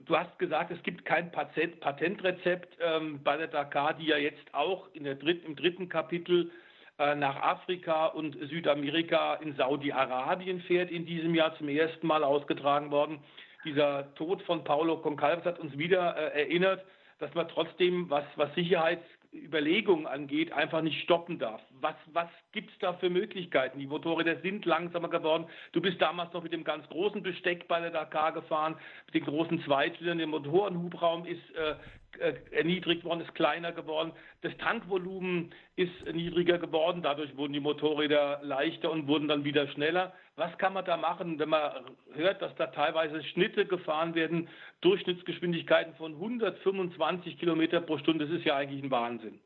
du 0.05 0.17
hast 0.17 0.37
gesagt, 0.39 0.71
es 0.71 0.81
gibt 0.83 1.05
kein 1.05 1.31
Patent, 1.31 1.79
Patentrezept 1.79 2.77
ähm, 2.81 3.21
bei 3.23 3.37
der 3.37 3.47
Dakar, 3.47 3.93
die 3.93 4.07
ja 4.07 4.17
jetzt 4.17 4.53
auch 4.53 4.87
dritt, 4.93 5.45
im 5.45 5.55
dritten 5.55 5.89
Kapitel 5.89 6.51
äh, 6.99 7.15
nach 7.15 7.35
Afrika 7.41 8.07
und 8.07 8.37
Südamerika 8.49 9.35
in 9.35 9.55
Saudi-Arabien 9.55 10.61
fährt, 10.61 10.91
in 10.91 11.05
diesem 11.05 11.33
Jahr 11.35 11.55
zum 11.57 11.69
ersten 11.69 12.05
Mal 12.05 12.23
ausgetragen 12.23 12.91
worden. 12.91 13.19
Dieser 13.65 14.13
Tod 14.15 14.41
von 14.43 14.63
Paulo 14.63 14.97
Concalves 14.97 15.45
hat 15.45 15.59
uns 15.59 15.77
wieder 15.77 16.15
äh, 16.17 16.41
erinnert, 16.41 16.83
dass 17.19 17.33
man 17.33 17.47
trotzdem, 17.47 18.09
was, 18.09 18.25
was 18.35 18.53
Sicherheits 18.55 19.05
Überlegungen 19.33 20.07
angeht, 20.07 20.51
einfach 20.51 20.81
nicht 20.81 21.01
stoppen 21.03 21.39
darf. 21.39 21.61
Was, 21.79 21.95
was 22.11 22.27
gibt 22.51 22.71
es 22.71 22.77
da 22.79 22.93
für 22.93 23.09
Möglichkeiten? 23.09 23.79
Die 23.79 23.87
Motorräder 23.87 24.41
sind 24.41 24.65
langsamer 24.65 25.09
geworden. 25.09 25.45
Du 25.71 25.81
bist 25.81 26.01
damals 26.01 26.33
noch 26.33 26.43
mit 26.43 26.51
dem 26.51 26.65
ganz 26.65 26.87
großen 26.89 27.23
Besteck 27.23 27.67
bei 27.67 27.79
der 27.79 27.91
Dakar 27.91 28.33
gefahren, 28.33 28.75
mit 29.05 29.15
den 29.15 29.23
großen 29.23 29.63
Zweitylindern. 29.63 30.17
Der 30.17 30.27
Motorenhubraum 30.27 31.25
ist 31.25 31.41
äh, 31.55 31.75
äh, 32.19 32.33
erniedrigt 32.51 33.05
worden, 33.05 33.21
ist 33.21 33.33
kleiner 33.33 33.71
geworden. 33.71 34.11
Das 34.41 34.55
Tankvolumen 34.57 35.53
ist 35.77 35.93
niedriger 36.13 36.57
geworden. 36.57 37.01
Dadurch 37.01 37.37
wurden 37.37 37.53
die 37.53 37.61
Motorräder 37.61 38.41
leichter 38.43 38.91
und 38.91 39.07
wurden 39.07 39.29
dann 39.29 39.45
wieder 39.45 39.67
schneller. 39.69 40.13
Was 40.41 40.57
kann 40.57 40.73
man 40.73 40.83
da 40.83 40.97
machen, 40.97 41.37
wenn 41.37 41.49
man 41.49 41.95
hört, 42.13 42.41
dass 42.41 42.55
da 42.55 42.65
teilweise 42.65 43.21
Schnitte 43.21 43.63
gefahren 43.63 44.15
werden, 44.15 44.49
Durchschnittsgeschwindigkeiten 44.81 45.93
von 45.93 46.13
125 46.13 47.37
Kilometer 47.37 47.79
pro 47.79 47.99
Stunde? 47.99 48.25
Das 48.25 48.35
ist 48.35 48.45
ja 48.45 48.55
eigentlich 48.55 48.83
ein 48.83 48.89
Wahnsinn. 48.89 49.39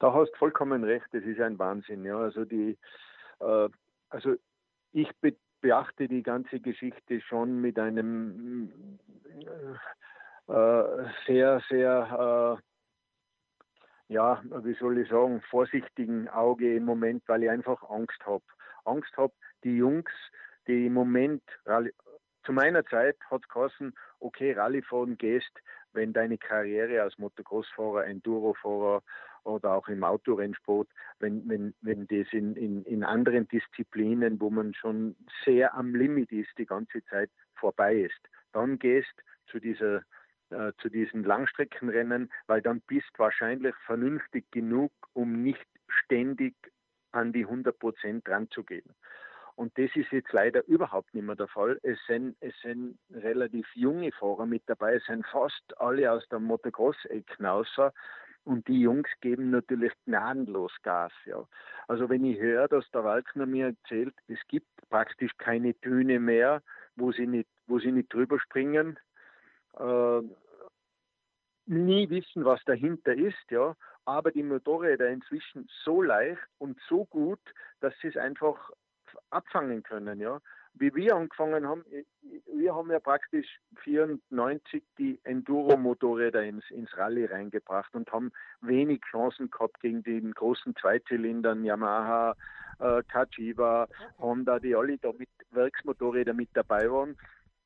Da 0.00 0.12
hast 0.12 0.36
vollkommen 0.36 0.82
recht. 0.82 1.06
Das 1.12 1.22
ist 1.22 1.38
ein 1.38 1.60
Wahnsinn. 1.60 2.04
Ja, 2.04 2.18
also 2.18 2.44
die, 2.44 2.76
äh, 3.38 3.68
also 4.08 4.34
ich 4.90 5.08
beachte 5.60 6.08
die 6.08 6.24
ganze 6.24 6.58
Geschichte 6.58 7.20
schon 7.20 7.60
mit 7.60 7.78
einem 7.78 8.98
äh, 10.48 10.82
sehr, 11.28 11.62
sehr, 11.68 12.58
äh, 14.10 14.12
ja, 14.12 14.42
wie 14.64 14.74
soll 14.74 14.98
ich 14.98 15.08
sagen, 15.08 15.40
vorsichtigen 15.50 16.28
Auge 16.30 16.74
im 16.74 16.84
Moment, 16.84 17.22
weil 17.28 17.44
ich 17.44 17.50
einfach 17.50 17.88
Angst 17.88 18.18
habe. 18.26 18.42
Angst 18.84 19.16
habe, 19.16 19.32
die 19.64 19.76
Jungs, 19.76 20.10
die 20.66 20.86
im 20.86 20.94
Moment, 20.94 21.42
zu 22.44 22.52
meiner 22.52 22.84
Zeit 22.86 23.16
hat 23.30 23.42
es 23.42 23.48
geheißen, 23.48 23.94
okay, 24.20 24.52
Rallyefahren 24.52 25.16
gehst, 25.18 25.52
wenn 25.92 26.12
deine 26.12 26.38
Karriere 26.38 27.02
als 27.02 27.18
Motocrossfahrer, 27.18 28.06
Endurofahrer 28.06 29.02
oder 29.44 29.72
auch 29.72 29.88
im 29.88 30.04
Autorennsport, 30.04 30.88
wenn, 31.20 31.48
wenn, 31.48 31.74
wenn 31.82 32.06
das 32.06 32.32
in, 32.32 32.56
in, 32.56 32.82
in 32.84 33.04
anderen 33.04 33.46
Disziplinen, 33.48 34.40
wo 34.40 34.50
man 34.50 34.74
schon 34.74 35.16
sehr 35.44 35.74
am 35.74 35.94
Limit 35.94 36.32
ist, 36.32 36.50
die 36.58 36.66
ganze 36.66 37.04
Zeit 37.04 37.30
vorbei 37.54 37.96
ist, 37.96 38.20
dann 38.52 38.78
gehst 38.78 39.14
zu 39.46 39.60
dieser 39.60 40.02
äh, 40.50 40.72
zu 40.78 40.88
diesen 40.88 41.24
Langstreckenrennen, 41.24 42.30
weil 42.46 42.60
dann 42.60 42.80
bist 42.82 43.10
wahrscheinlich 43.16 43.74
vernünftig 43.86 44.50
genug, 44.50 44.92
um 45.12 45.42
nicht 45.42 45.66
ständig 45.88 46.54
an 47.14 47.32
die 47.32 47.44
100 47.44 47.78
Prozent 47.78 48.28
ranzugehen. 48.28 48.94
Und 49.56 49.78
das 49.78 49.90
ist 49.94 50.10
jetzt 50.10 50.32
leider 50.32 50.66
überhaupt 50.66 51.14
nicht 51.14 51.24
mehr 51.24 51.36
der 51.36 51.46
Fall. 51.46 51.78
Es 51.82 51.98
sind, 52.06 52.36
es 52.40 52.54
sind 52.62 52.98
relativ 53.12 53.66
junge 53.74 54.10
Fahrer 54.12 54.46
mit 54.46 54.62
dabei, 54.66 54.94
es 54.94 55.04
sind 55.04 55.24
fast 55.26 55.62
alle 55.78 56.10
aus 56.10 56.26
der 56.28 56.40
Motocross-Ecken 56.40 57.46
außer. 57.46 57.92
Und 58.42 58.68
die 58.68 58.80
Jungs 58.80 59.08
geben 59.20 59.50
natürlich 59.50 59.92
gnadenlos 60.04 60.72
Gas. 60.82 61.12
Ja. 61.24 61.46
Also 61.88 62.10
wenn 62.10 62.24
ich 62.24 62.38
höre, 62.38 62.68
dass 62.68 62.90
der 62.90 63.04
Walkner 63.04 63.46
mir 63.46 63.68
erzählt, 63.68 64.14
es 64.28 64.38
gibt 64.48 64.66
praktisch 64.90 65.32
keine 65.38 65.72
Düne 65.74 66.20
mehr, 66.20 66.62
wo 66.96 67.12
sie 67.12 67.26
nicht, 67.26 67.48
wo 67.66 67.78
sie 67.78 67.92
nicht 67.92 68.12
drüber 68.12 68.38
springen, 68.38 68.98
äh, 69.78 70.20
nie 71.66 72.10
wissen, 72.10 72.44
was 72.44 72.62
dahinter 72.64 73.14
ist, 73.14 73.50
ja. 73.50 73.74
Aber 74.04 74.30
die 74.30 74.42
Motorräder 74.42 75.08
inzwischen 75.08 75.68
so 75.84 76.02
leicht 76.02 76.42
und 76.58 76.78
so 76.88 77.04
gut, 77.06 77.40
dass 77.80 77.94
sie 78.00 78.08
es 78.08 78.16
einfach 78.16 78.70
abfangen 79.30 79.82
können, 79.82 80.20
ja. 80.20 80.40
Wie 80.76 80.92
wir 80.92 81.14
angefangen 81.14 81.68
haben, 81.68 81.84
wir 82.52 82.74
haben 82.74 82.90
ja 82.90 82.98
praktisch 82.98 83.60
94 83.84 84.82
die 84.98 85.20
Enduro-Motorräder 85.22 86.42
ins, 86.42 86.68
ins 86.70 86.96
Rallye 86.96 87.26
reingebracht 87.26 87.94
und 87.94 88.10
haben 88.10 88.32
wenig 88.60 89.00
Chancen 89.08 89.50
gehabt 89.50 89.80
gegen 89.80 90.02
den 90.02 90.32
großen 90.32 90.74
Zweizylindern, 90.74 91.64
Yamaha, 91.64 92.34
äh, 92.80 93.04
Kajiva, 93.04 93.86
Honda, 94.18 94.58
die 94.58 94.74
alle 94.74 94.98
da 94.98 95.12
mit 95.16 95.28
Werksmotorräder 95.52 96.34
mit 96.34 96.48
dabei 96.54 96.90
waren 96.90 97.16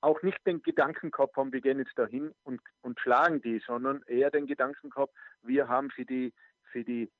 auch 0.00 0.22
nicht 0.22 0.38
den 0.46 0.62
Gedanken 0.62 1.10
gehabt 1.10 1.36
haben, 1.36 1.52
wir 1.52 1.60
gehen 1.60 1.78
jetzt 1.78 1.98
dahin 1.98 2.32
und, 2.44 2.60
und 2.82 3.00
schlagen 3.00 3.40
die, 3.42 3.60
sondern 3.66 4.02
eher 4.06 4.30
den 4.30 4.46
Gedanken 4.46 4.90
gehabt, 4.90 5.12
wir 5.42 5.68
haben 5.68 5.90
für 5.90 6.04
die, 6.04 6.32
für 6.70 6.84
die 6.84 7.10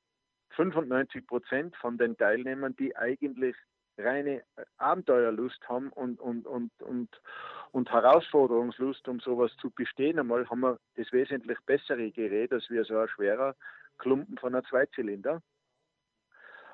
95 0.50 1.26
Prozent 1.26 1.76
von 1.76 1.99
den 1.99 2.16
Teilnehmern, 2.16 2.76
die 2.76 2.97
eigentlich 2.97 3.56
reine 3.99 4.42
Abenteuerlust 4.76 5.68
haben 5.68 5.90
und, 5.90 6.20
und, 6.20 6.47
und, 6.47 6.70
und, 6.80 7.08
und 7.73 7.90
Herausforderungslust, 7.90 9.08
um 9.08 9.20
sowas 9.20 9.50
zu 9.61 9.70
bestehen. 9.70 10.18
Einmal 10.18 10.49
haben 10.49 10.61
wir 10.61 10.78
das 10.97 11.11
wesentlich 11.12 11.58
bessere 11.66 12.11
Gerät 12.11 12.52
als 12.52 12.70
wir 12.70 12.85
so 12.85 12.97
ein 12.99 13.08
schwerer 13.08 13.56
Klumpen 13.99 14.38
von 14.38 14.54
einer 14.54 14.64
Zweizylinder. 14.64 15.42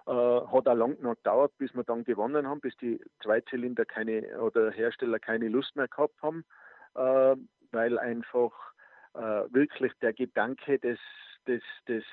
Äh, 0.07 0.13
hat 0.13 0.69
auch 0.69 0.75
lang 0.75 1.01
noch 1.01 1.17
gedauert, 1.17 1.57
bis 1.57 1.75
wir 1.75 1.83
dann 1.83 2.05
gewonnen 2.05 2.47
haben, 2.47 2.61
bis 2.61 2.77
die 2.77 3.01
Zweizylinder 3.23 3.87
keine 3.87 4.39
oder 4.39 4.71
Hersteller 4.71 5.19
keine 5.19 5.49
Lust 5.49 5.75
mehr 5.77 5.89
gehabt 5.89 6.21
haben, 6.23 6.45
äh, 6.95 7.37
weil 7.73 7.99
einfach 7.99 8.53
äh, 9.15 9.45
wirklich 9.51 9.93
der 10.03 10.13
Gedanke 10.13 10.79
des, 10.79 10.99
des, 11.47 11.63
des 11.89 12.05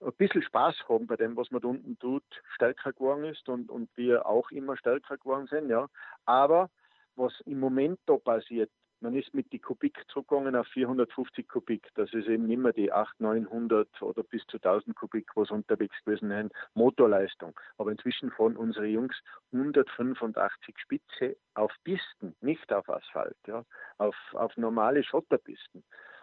ein 0.00 0.12
bisschen 0.14 0.42
Spaß 0.42 0.88
haben 0.88 1.06
bei 1.06 1.16
dem, 1.16 1.36
was 1.36 1.50
man 1.52 1.60
da 1.60 1.68
unten 1.68 1.98
tut, 1.98 2.24
stärker 2.54 2.92
geworden 2.92 3.24
ist 3.24 3.48
und, 3.48 3.70
und 3.70 3.88
wir 3.96 4.26
auch 4.26 4.50
immer 4.50 4.76
stärker 4.76 5.16
geworden 5.16 5.46
sind, 5.46 5.68
ja. 5.68 5.86
Aber 6.24 6.68
was 7.14 7.32
im 7.44 7.60
Moment 7.60 8.00
da 8.06 8.16
passiert, 8.16 8.70
man 9.00 9.14
ist 9.14 9.32
mit 9.34 9.50
die 9.52 9.58
Kubik 9.58 9.98
zurückgegangen 10.08 10.56
auf 10.56 10.66
450 10.68 11.48
Kubik. 11.48 11.88
Das 11.94 12.12
ist 12.12 12.28
eben 12.28 12.46
nicht 12.46 12.58
mehr 12.58 12.72
die 12.72 12.92
800, 12.92 13.20
900 13.20 14.02
oder 14.02 14.22
bis 14.22 14.46
zu 14.46 14.58
1000 14.58 14.94
Kubik, 14.94 15.30
was 15.34 15.50
unterwegs 15.50 15.96
gewesen 16.04 16.28
sind, 16.28 16.52
Motorleistung. 16.74 17.58
Aber 17.78 17.90
inzwischen 17.90 18.30
fahren 18.30 18.56
unsere 18.56 18.86
Jungs 18.86 19.16
185 19.52 20.78
Spitze 20.78 21.36
auf 21.54 21.72
Pisten, 21.84 22.36
nicht 22.40 22.72
auf 22.72 22.88
Asphalt, 22.88 23.36
ja, 23.46 23.64
auf, 23.98 24.16
auf 24.32 24.56
normale 24.56 25.02
Schotterpisten. 25.02 25.82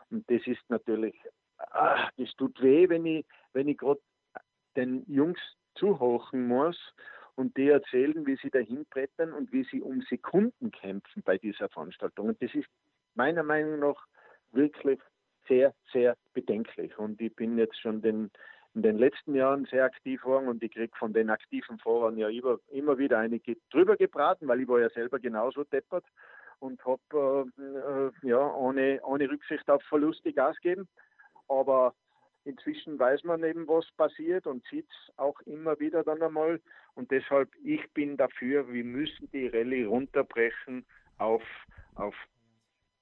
Und 0.09 0.29
das 0.29 0.45
ist 0.45 0.61
natürlich, 0.69 1.15
ah, 1.57 2.09
das 2.17 2.29
tut 2.35 2.61
weh, 2.61 2.87
wenn 2.89 3.05
ich, 3.05 3.25
wenn 3.53 3.67
ich 3.67 3.77
gerade 3.77 4.01
den 4.75 5.03
Jungs 5.07 5.39
zuhochen 5.75 6.47
muss 6.47 6.77
und 7.37 7.55
die 7.55 7.69
erzählen, 7.69 8.25
wie 8.25 8.35
sie 8.35 8.49
dahin 8.49 8.85
brettern 8.89 9.31
und 9.31 9.53
wie 9.53 9.63
sie 9.63 9.81
um 9.81 10.01
Sekunden 10.09 10.71
kämpfen 10.71 11.21
bei 11.23 11.37
dieser 11.37 11.69
Veranstaltung. 11.69 12.29
Und 12.29 12.41
das 12.41 12.53
ist 12.55 12.67
meiner 13.13 13.43
Meinung 13.43 13.79
nach 13.79 14.07
wirklich 14.51 14.99
sehr, 15.47 15.73
sehr 15.93 16.17
bedenklich. 16.33 16.97
Und 16.97 17.21
ich 17.21 17.33
bin 17.35 17.57
jetzt 17.59 17.79
schon 17.79 18.01
den, 18.01 18.31
in 18.73 18.81
den 18.81 18.97
letzten 18.97 19.35
Jahren 19.35 19.65
sehr 19.65 19.85
aktiv 19.85 20.21
geworden 20.21 20.47
und 20.47 20.63
ich 20.63 20.71
kriege 20.71 20.95
von 20.97 21.13
den 21.13 21.29
aktiven 21.29 21.77
Fahrern 21.77 22.17
ja 22.17 22.27
immer, 22.27 22.57
immer 22.69 22.97
wieder 22.97 23.19
einige 23.19 23.55
drüber 23.69 23.95
gebraten, 23.95 24.47
weil 24.47 24.61
ich 24.61 24.67
war 24.67 24.79
ja 24.79 24.89
selber 24.89 25.19
genauso 25.19 25.63
deppert 25.63 26.05
und 26.57 26.83
habe 26.85 27.51
äh, 27.59 27.61
äh, 27.61 28.11
ja, 28.27 28.51
ohne, 28.55 28.99
ohne 29.03 29.29
Rücksicht 29.29 29.69
auf 29.69 29.83
Verluste 29.83 30.33
Gas 30.33 30.57
geben. 30.61 30.87
Aber 31.47 31.93
Inzwischen 32.47 32.97
weiß 32.97 33.25
man 33.25 33.43
eben, 33.43 33.67
was 33.67 33.85
passiert 33.97 34.47
und 34.47 34.65
sieht 34.67 34.87
es 34.89 35.17
auch 35.17 35.39
immer 35.41 35.77
wieder 35.79 36.03
dann 36.03 36.21
einmal. 36.21 36.61
Und 36.95 37.11
deshalb, 37.11 37.49
ich 37.61 37.91
bin 37.91 38.15
dafür, 38.15 38.71
wir 38.71 38.83
müssen 38.85 39.29
die 39.31 39.47
Rallye 39.47 39.83
runterbrechen 39.83 40.85
auf, 41.17 41.43
auf 41.95 42.15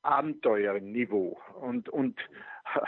Abenteuerniveau. 0.02 1.40
Und, 1.62 1.90
und 1.90 2.20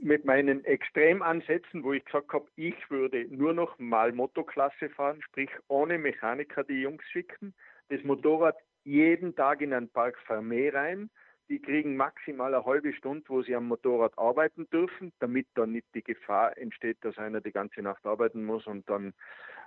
mit 0.00 0.24
meinen 0.24 0.64
Extremansätzen, 0.64 1.84
wo 1.84 1.92
ich 1.92 2.04
gesagt 2.06 2.32
habe, 2.32 2.46
ich 2.56 2.90
würde 2.90 3.26
nur 3.28 3.52
noch 3.52 3.78
mal 3.78 4.12
Motoklasse 4.12 4.88
fahren, 4.88 5.20
sprich 5.22 5.50
ohne 5.68 5.98
Mechaniker 5.98 6.64
die 6.64 6.80
Jungs 6.80 7.04
schicken, 7.10 7.54
das 7.90 8.02
Motorrad 8.04 8.56
jeden 8.84 9.34
Tag 9.36 9.60
in 9.60 9.74
ein 9.74 9.88
Park 9.90 10.16
Fermé 10.26 10.72
rein, 10.72 11.10
die 11.48 11.60
kriegen 11.60 11.96
maximal 11.96 12.54
eine 12.54 12.64
halbe 12.64 12.92
Stunde, 12.92 13.24
wo 13.28 13.42
sie 13.42 13.54
am 13.54 13.68
Motorrad 13.68 14.16
arbeiten 14.18 14.68
dürfen, 14.70 15.12
damit 15.20 15.46
dann 15.54 15.72
nicht 15.72 15.86
die 15.94 16.02
Gefahr 16.02 16.56
entsteht, 16.58 16.98
dass 17.02 17.18
einer 17.18 17.40
die 17.40 17.52
ganze 17.52 17.82
Nacht 17.82 18.04
arbeiten 18.04 18.44
muss 18.44 18.66
und 18.66 18.88
dann, 18.90 19.14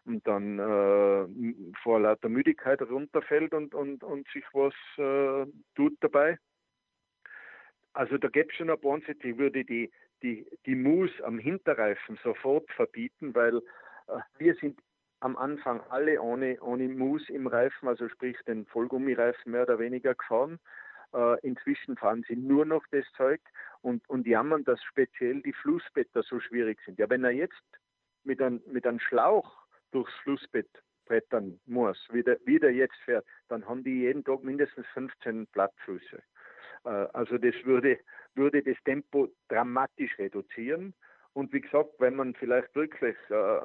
und 0.05 0.25
dann 0.27 0.59
äh, 0.59 1.73
vor 1.81 1.99
lauter 2.01 2.29
Müdigkeit 2.29 2.81
runterfällt 2.81 3.53
und, 3.53 3.73
und, 3.73 4.03
und 4.03 4.27
sich 4.29 4.45
was 4.53 4.73
äh, 4.97 5.49
tut 5.75 5.95
dabei. 6.01 6.37
Also 7.93 8.17
da 8.17 8.27
gibt 8.27 8.51
es 8.51 8.57
schon 8.57 8.69
eine 8.69 8.77
Bonze, 8.77 9.15
die 9.15 9.37
würde 9.37 9.63
die, 9.63 9.91
die, 10.21 10.45
die 10.65 10.75
Mus 10.75 11.11
am 11.23 11.39
Hinterreifen 11.39 12.19
sofort 12.23 12.69
verbieten, 12.71 13.33
weil 13.33 13.57
äh, 14.07 14.19
wir 14.37 14.55
sind 14.55 14.79
am 15.21 15.35
Anfang 15.37 15.81
alle 15.89 16.21
ohne, 16.21 16.61
ohne 16.61 16.87
Mus 16.87 17.27
im 17.29 17.47
Reifen, 17.47 17.87
also 17.87 18.07
sprich 18.09 18.37
den 18.47 18.65
Vollgummireifen 18.65 19.51
mehr 19.51 19.63
oder 19.63 19.79
weniger 19.79 20.15
gefahren. 20.15 20.59
Äh, 21.13 21.39
inzwischen 21.41 21.97
fahren 21.97 22.23
sie 22.27 22.35
nur 22.35 22.65
noch 22.65 22.83
das 22.91 23.05
Zeug 23.17 23.41
und, 23.81 24.07
und 24.09 24.27
jammern, 24.27 24.63
dass 24.63 24.81
speziell 24.83 25.41
die 25.41 25.53
Flussbetter 25.53 26.21
so 26.23 26.39
schwierig 26.39 26.79
sind. 26.85 26.99
Ja, 26.99 27.09
wenn 27.09 27.23
er 27.23 27.31
jetzt 27.31 27.63
mit, 28.23 28.41
ein, 28.41 28.61
mit 28.67 28.85
einem 28.85 28.99
Schlauch 28.99 29.51
durchs 29.91 30.13
Flussbett 30.23 30.69
brettern 31.05 31.59
muss, 31.65 31.97
wie 32.11 32.21
der, 32.21 32.39
wie 32.45 32.59
der 32.59 32.73
jetzt 32.73 32.97
fährt, 33.05 33.25
dann 33.47 33.67
haben 33.67 33.83
die 33.83 34.01
jeden 34.01 34.23
Tag 34.23 34.43
mindestens 34.43 34.85
15 34.93 35.47
Blattfüße. 35.47 36.21
Äh, 36.85 36.89
also 36.89 37.37
das 37.37 37.55
würde, 37.63 37.99
würde 38.35 38.61
das 38.61 38.77
Tempo 38.85 39.29
dramatisch 39.47 40.17
reduzieren. 40.19 40.93
Und 41.33 41.51
wie 41.53 41.61
gesagt, 41.61 41.91
wenn 41.99 42.15
man 42.15 42.35
vielleicht 42.35 42.75
wirklich 42.75 43.17
äh, 43.29 43.59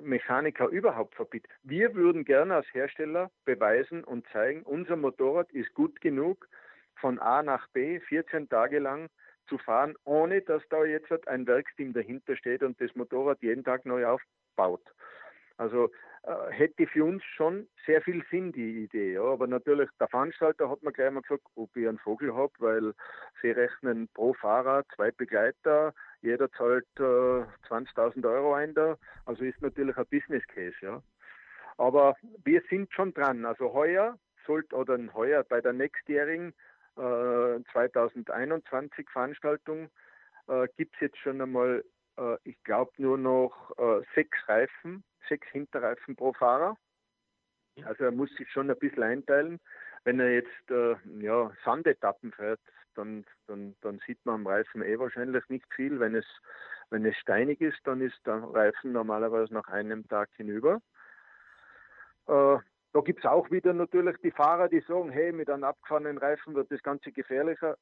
Mechaniker 0.00 0.68
überhaupt 0.68 1.14
verbietet. 1.14 1.50
Wir 1.62 1.94
würden 1.94 2.24
gerne 2.24 2.56
als 2.56 2.66
Hersteller 2.72 3.30
beweisen 3.44 4.04
und 4.04 4.26
zeigen, 4.28 4.62
unser 4.62 4.96
Motorrad 4.96 5.50
ist 5.52 5.72
gut 5.74 6.00
genug, 6.00 6.48
von 6.96 7.18
A 7.18 7.42
nach 7.42 7.68
B 7.68 8.00
14 8.00 8.48
Tage 8.48 8.78
lang 8.78 9.08
zu 9.48 9.58
fahren, 9.58 9.94
ohne 10.04 10.42
dass 10.42 10.62
da 10.70 10.84
jetzt 10.84 11.28
ein 11.28 11.46
Werksteam 11.46 11.92
dahinter 11.92 12.36
steht 12.36 12.62
und 12.62 12.80
das 12.80 12.94
Motorrad 12.94 13.42
jeden 13.42 13.64
Tag 13.64 13.86
neu 13.86 14.06
aufbaut. 14.06 14.82
Also 15.56 15.90
hätte 16.50 16.86
für 16.86 17.04
uns 17.04 17.22
schon 17.24 17.68
sehr 17.86 18.02
viel 18.02 18.22
Sinn, 18.30 18.52
die 18.52 18.84
Idee. 18.84 19.14
Ja. 19.14 19.22
Aber 19.22 19.46
natürlich, 19.46 19.88
der 20.00 20.08
Veranstalter 20.08 20.68
hat 20.68 20.82
mir 20.82 20.92
gleich 20.92 21.10
mal 21.10 21.22
gesagt, 21.22 21.44
ob 21.54 21.76
ich 21.76 21.86
einen 21.86 21.98
Vogel 21.98 22.34
habe, 22.34 22.52
weil 22.58 22.94
sie 23.40 23.50
rechnen 23.50 24.08
pro 24.12 24.34
Fahrer 24.34 24.84
zwei 24.94 25.10
Begleiter, 25.12 25.94
jeder 26.22 26.50
zahlt 26.52 26.86
äh, 26.98 27.44
20.000 27.68 28.28
Euro 28.28 28.54
ein 28.54 28.74
da. 28.74 28.96
Also 29.24 29.44
ist 29.44 29.62
natürlich 29.62 29.96
ein 29.96 30.06
Business 30.10 30.44
Case, 30.48 30.76
ja. 30.80 31.02
Aber 31.78 32.16
wir 32.44 32.62
sind 32.70 32.92
schon 32.92 33.12
dran. 33.14 33.44
Also 33.44 33.72
heuer 33.72 34.18
sollte 34.46 34.74
oder 34.74 34.98
heuer 35.14 35.44
bei 35.44 35.60
der 35.60 35.74
nächstjährigen 35.74 36.54
äh, 36.96 37.60
2021 37.72 39.08
Veranstaltung 39.10 39.90
äh, 40.48 40.66
gibt 40.76 40.94
es 40.94 41.00
jetzt 41.00 41.18
schon 41.18 41.40
einmal, 41.40 41.84
äh, 42.18 42.36
ich 42.44 42.62
glaube, 42.64 42.92
nur 42.98 43.18
noch 43.18 43.72
äh, 43.78 44.02
sechs 44.14 44.38
Reifen, 44.48 45.04
sechs 45.28 45.46
Hinterreifen 45.48 46.16
pro 46.16 46.32
Fahrer. 46.32 46.76
Also 47.84 48.04
er 48.04 48.12
muss 48.12 48.34
sich 48.36 48.50
schon 48.50 48.70
ein 48.70 48.78
bisschen 48.78 49.02
einteilen. 49.02 49.60
Wenn 50.04 50.20
er 50.20 50.32
jetzt 50.32 50.70
äh, 50.70 50.96
ja, 51.18 51.50
Sandetappen 51.64 52.32
fährt, 52.32 52.60
dann, 52.94 53.24
dann, 53.46 53.76
dann 53.82 54.00
sieht 54.06 54.24
man 54.24 54.36
am 54.36 54.46
Reifen 54.46 54.82
eh 54.82 54.98
wahrscheinlich 54.98 55.46
nicht 55.48 55.66
viel. 55.74 56.00
Wenn 56.00 56.14
es, 56.14 56.26
wenn 56.90 57.04
es 57.04 57.16
steinig 57.16 57.60
ist, 57.60 57.78
dann 57.84 58.00
ist 58.00 58.18
der 58.24 58.36
Reifen 58.36 58.92
normalerweise 58.92 59.52
nach 59.52 59.68
einem 59.68 60.08
Tag 60.08 60.30
hinüber. 60.36 60.80
Äh, 62.26 62.58
da 62.92 63.00
gibt 63.04 63.18
es 63.18 63.26
auch 63.26 63.50
wieder 63.50 63.74
natürlich 63.74 64.16
die 64.22 64.30
Fahrer, 64.30 64.68
die 64.68 64.80
sagen, 64.80 65.10
hey, 65.10 65.32
mit 65.32 65.50
einem 65.50 65.64
abgefahrenen 65.64 66.16
Reifen 66.16 66.54
wird 66.54 66.70
das 66.72 66.82
Ganze 66.82 67.12
gefährlicher. 67.12 67.76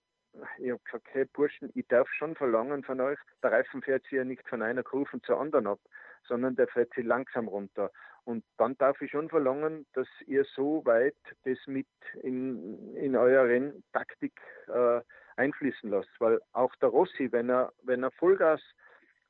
Ich 0.58 0.70
habe 0.70 0.80
gesagt, 0.84 1.08
hey 1.12 1.24
Burschen, 1.26 1.70
ich 1.74 1.86
darf 1.88 2.08
schon 2.10 2.34
verlangen 2.34 2.82
von 2.82 3.00
euch, 3.00 3.18
der 3.42 3.52
Reifen 3.52 3.82
fährt 3.82 4.02
sich 4.04 4.12
ja 4.12 4.24
nicht 4.24 4.46
von 4.48 4.62
einer 4.62 4.82
Kurve 4.82 5.20
zur 5.22 5.40
anderen 5.40 5.66
ab, 5.66 5.78
sondern 6.26 6.56
der 6.56 6.68
fährt 6.68 6.92
sich 6.94 7.04
langsam 7.04 7.48
runter. 7.48 7.90
Und 8.24 8.44
dann 8.56 8.76
darf 8.78 9.00
ich 9.02 9.10
schon 9.10 9.28
verlangen, 9.28 9.86
dass 9.92 10.08
ihr 10.26 10.44
so 10.56 10.84
weit 10.84 11.16
das 11.44 11.58
mit 11.66 11.86
in, 12.22 12.94
in 12.96 13.16
eure 13.16 13.48
Renntaktik 13.48 14.40
äh, 14.68 15.00
einfließen 15.36 15.90
lasst. 15.90 16.10
Weil 16.18 16.40
auch 16.52 16.74
der 16.76 16.88
Rossi, 16.88 17.30
wenn 17.32 17.50
er, 17.50 17.72
wenn 17.82 18.02
er 18.02 18.10
Vollgas 18.12 18.62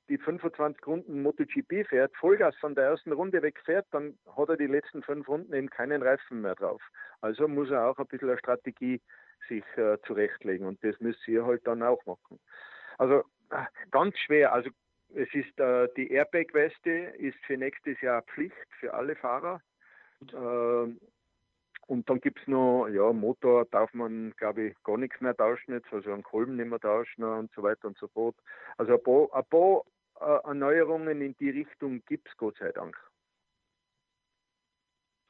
die 0.08 0.18
25 0.18 0.87
Runden 0.87 1.23
MotoGP 1.23 1.87
fährt, 1.88 2.14
Vollgas 2.16 2.54
von 2.56 2.75
der 2.75 2.84
ersten 2.84 3.12
Runde 3.12 3.42
wegfährt, 3.42 3.87
dann 3.90 4.18
hat 4.37 4.50
er 4.50 4.56
die 4.56 4.66
letzten 4.66 5.02
fünf 5.02 5.26
Runden 5.28 5.52
eben 5.54 5.70
keinen 5.70 6.02
Reifen 6.02 6.42
mehr 6.42 6.54
drauf. 6.54 6.82
Also 7.20 7.49
muss 7.49 7.70
er 7.70 7.87
auch 7.87 7.99
ein 7.99 8.06
bisschen 8.06 8.28
eine 8.28 8.38
Strategie 8.38 9.00
sich 9.49 9.64
äh, 9.76 9.99
zurechtlegen 10.07 10.67
und 10.67 10.83
das 10.85 10.99
müsst 11.00 11.26
ihr 11.29 11.45
halt 11.45 11.67
dann 11.67 11.83
auch 11.83 12.05
machen. 12.07 12.38
Also 12.99 13.25
äh, 13.50 13.64
ganz 13.91 14.19
schwer. 14.19 14.53
Also 14.53 14.71
es 15.14 15.29
ist 15.35 15.59
äh, 15.61 15.88
die 15.97 16.11
Airbag-Weste 16.11 16.91
ist 17.19 17.38
für 17.47 17.57
nächstes 17.57 18.00
Jahr 18.00 18.23
Pflicht 18.23 18.55
für 18.81 18.95
alle 18.95 19.17
Fahrer. 19.17 19.61
Äh, 20.33 20.95
und 21.87 22.09
dann 22.09 22.21
gibt 22.21 22.41
es 22.41 22.49
noch, 22.49 22.88
ja, 22.88 23.12
Motor 23.12 23.67
darf 23.67 23.93
man, 23.93 24.33
glaube 24.38 24.69
ich, 24.69 24.83
gar 24.85 24.97
nichts 24.97 25.21
mehr 25.21 25.37
tauschen 25.37 25.75
jetzt, 25.75 25.93
also 25.93 26.12
einen 26.12 26.23
Kolben 26.23 26.57
nicht 26.57 26.69
mehr 26.69 26.81
tauschen 26.81 27.25
und 27.25 27.53
so 27.55 27.62
weiter 27.62 27.88
und 27.88 27.99
so 27.99 28.09
fort. 28.09 28.37
Also 28.79 28.95
ein 28.95 29.03
paar, 29.03 29.29
ein 29.35 29.45
paar 29.45 29.83
äh, 30.21 30.47
Erneuerungen 30.49 31.21
in 31.21 31.37
die 31.37 31.50
Richtung 31.50 32.03
gibt 32.07 32.29
es, 32.29 32.37
Gott 32.38 32.57
sei 32.59 32.73
Dank. 32.73 32.97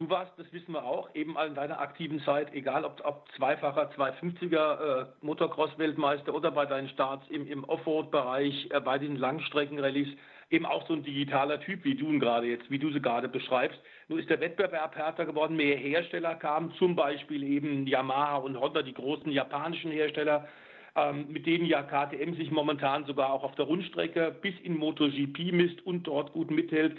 Du 0.01 0.11
warst, 0.11 0.33
das 0.37 0.53
wissen 0.53 0.73
wir 0.73 0.85
auch, 0.85 1.15
eben 1.15 1.37
in 1.47 1.55
deiner 1.55 1.79
aktiven 1.79 2.21
Zeit, 2.21 2.53
egal 2.53 2.85
ob, 2.85 3.01
ob 3.05 3.31
zweifacher 3.37 3.93
250er 3.93 5.03
äh, 5.03 5.07
Motocross-Weltmeister 5.21 6.35
oder 6.35 6.51
bei 6.51 6.67
deinen 6.67 6.89
Starts 6.89 7.25
im, 7.29 7.47
im 7.47 7.63
Offroad-Bereich, 7.63 8.71
äh, 8.73 8.81
bei 8.81 8.99
den 8.99 9.15
Langstrecken-Rallyes, 9.15 10.09
eben 10.51 10.67
auch 10.67 10.85
so 10.89 10.95
ein 10.95 11.05
digitaler 11.05 11.61
Typ, 11.61 11.85
wie 11.85 11.95
du 11.95 12.07
ihn 12.07 12.19
gerade 12.19 12.49
jetzt, 12.49 12.69
wie 12.73 12.81
du 12.81 12.91
sie 12.91 13.01
gerade 13.01 13.29
beschreibst. 13.29 13.79
Nur 14.09 14.19
ist 14.19 14.29
der 14.29 14.41
Wettbewerb 14.41 14.97
härter 14.97 15.27
geworden, 15.27 15.55
mehr 15.55 15.77
Hersteller 15.77 16.35
kamen, 16.35 16.73
zum 16.73 16.97
Beispiel 16.97 17.45
eben 17.45 17.87
Yamaha 17.87 18.39
und 18.39 18.59
Honda, 18.59 18.83
die 18.83 18.95
großen 18.95 19.31
japanischen 19.31 19.93
Hersteller, 19.93 20.49
ähm, 20.97 21.27
mit 21.29 21.47
denen 21.47 21.67
ja 21.67 21.83
KTM 21.83 22.35
sich 22.35 22.51
momentan 22.51 23.05
sogar 23.05 23.33
auch 23.33 23.45
auf 23.45 23.55
der 23.55 23.67
Rundstrecke 23.67 24.35
bis 24.43 24.55
in 24.65 24.77
MotoGP 24.77 25.53
misst 25.53 25.87
und 25.87 26.03
dort 26.03 26.33
gut 26.33 26.51
mithält. 26.51 26.97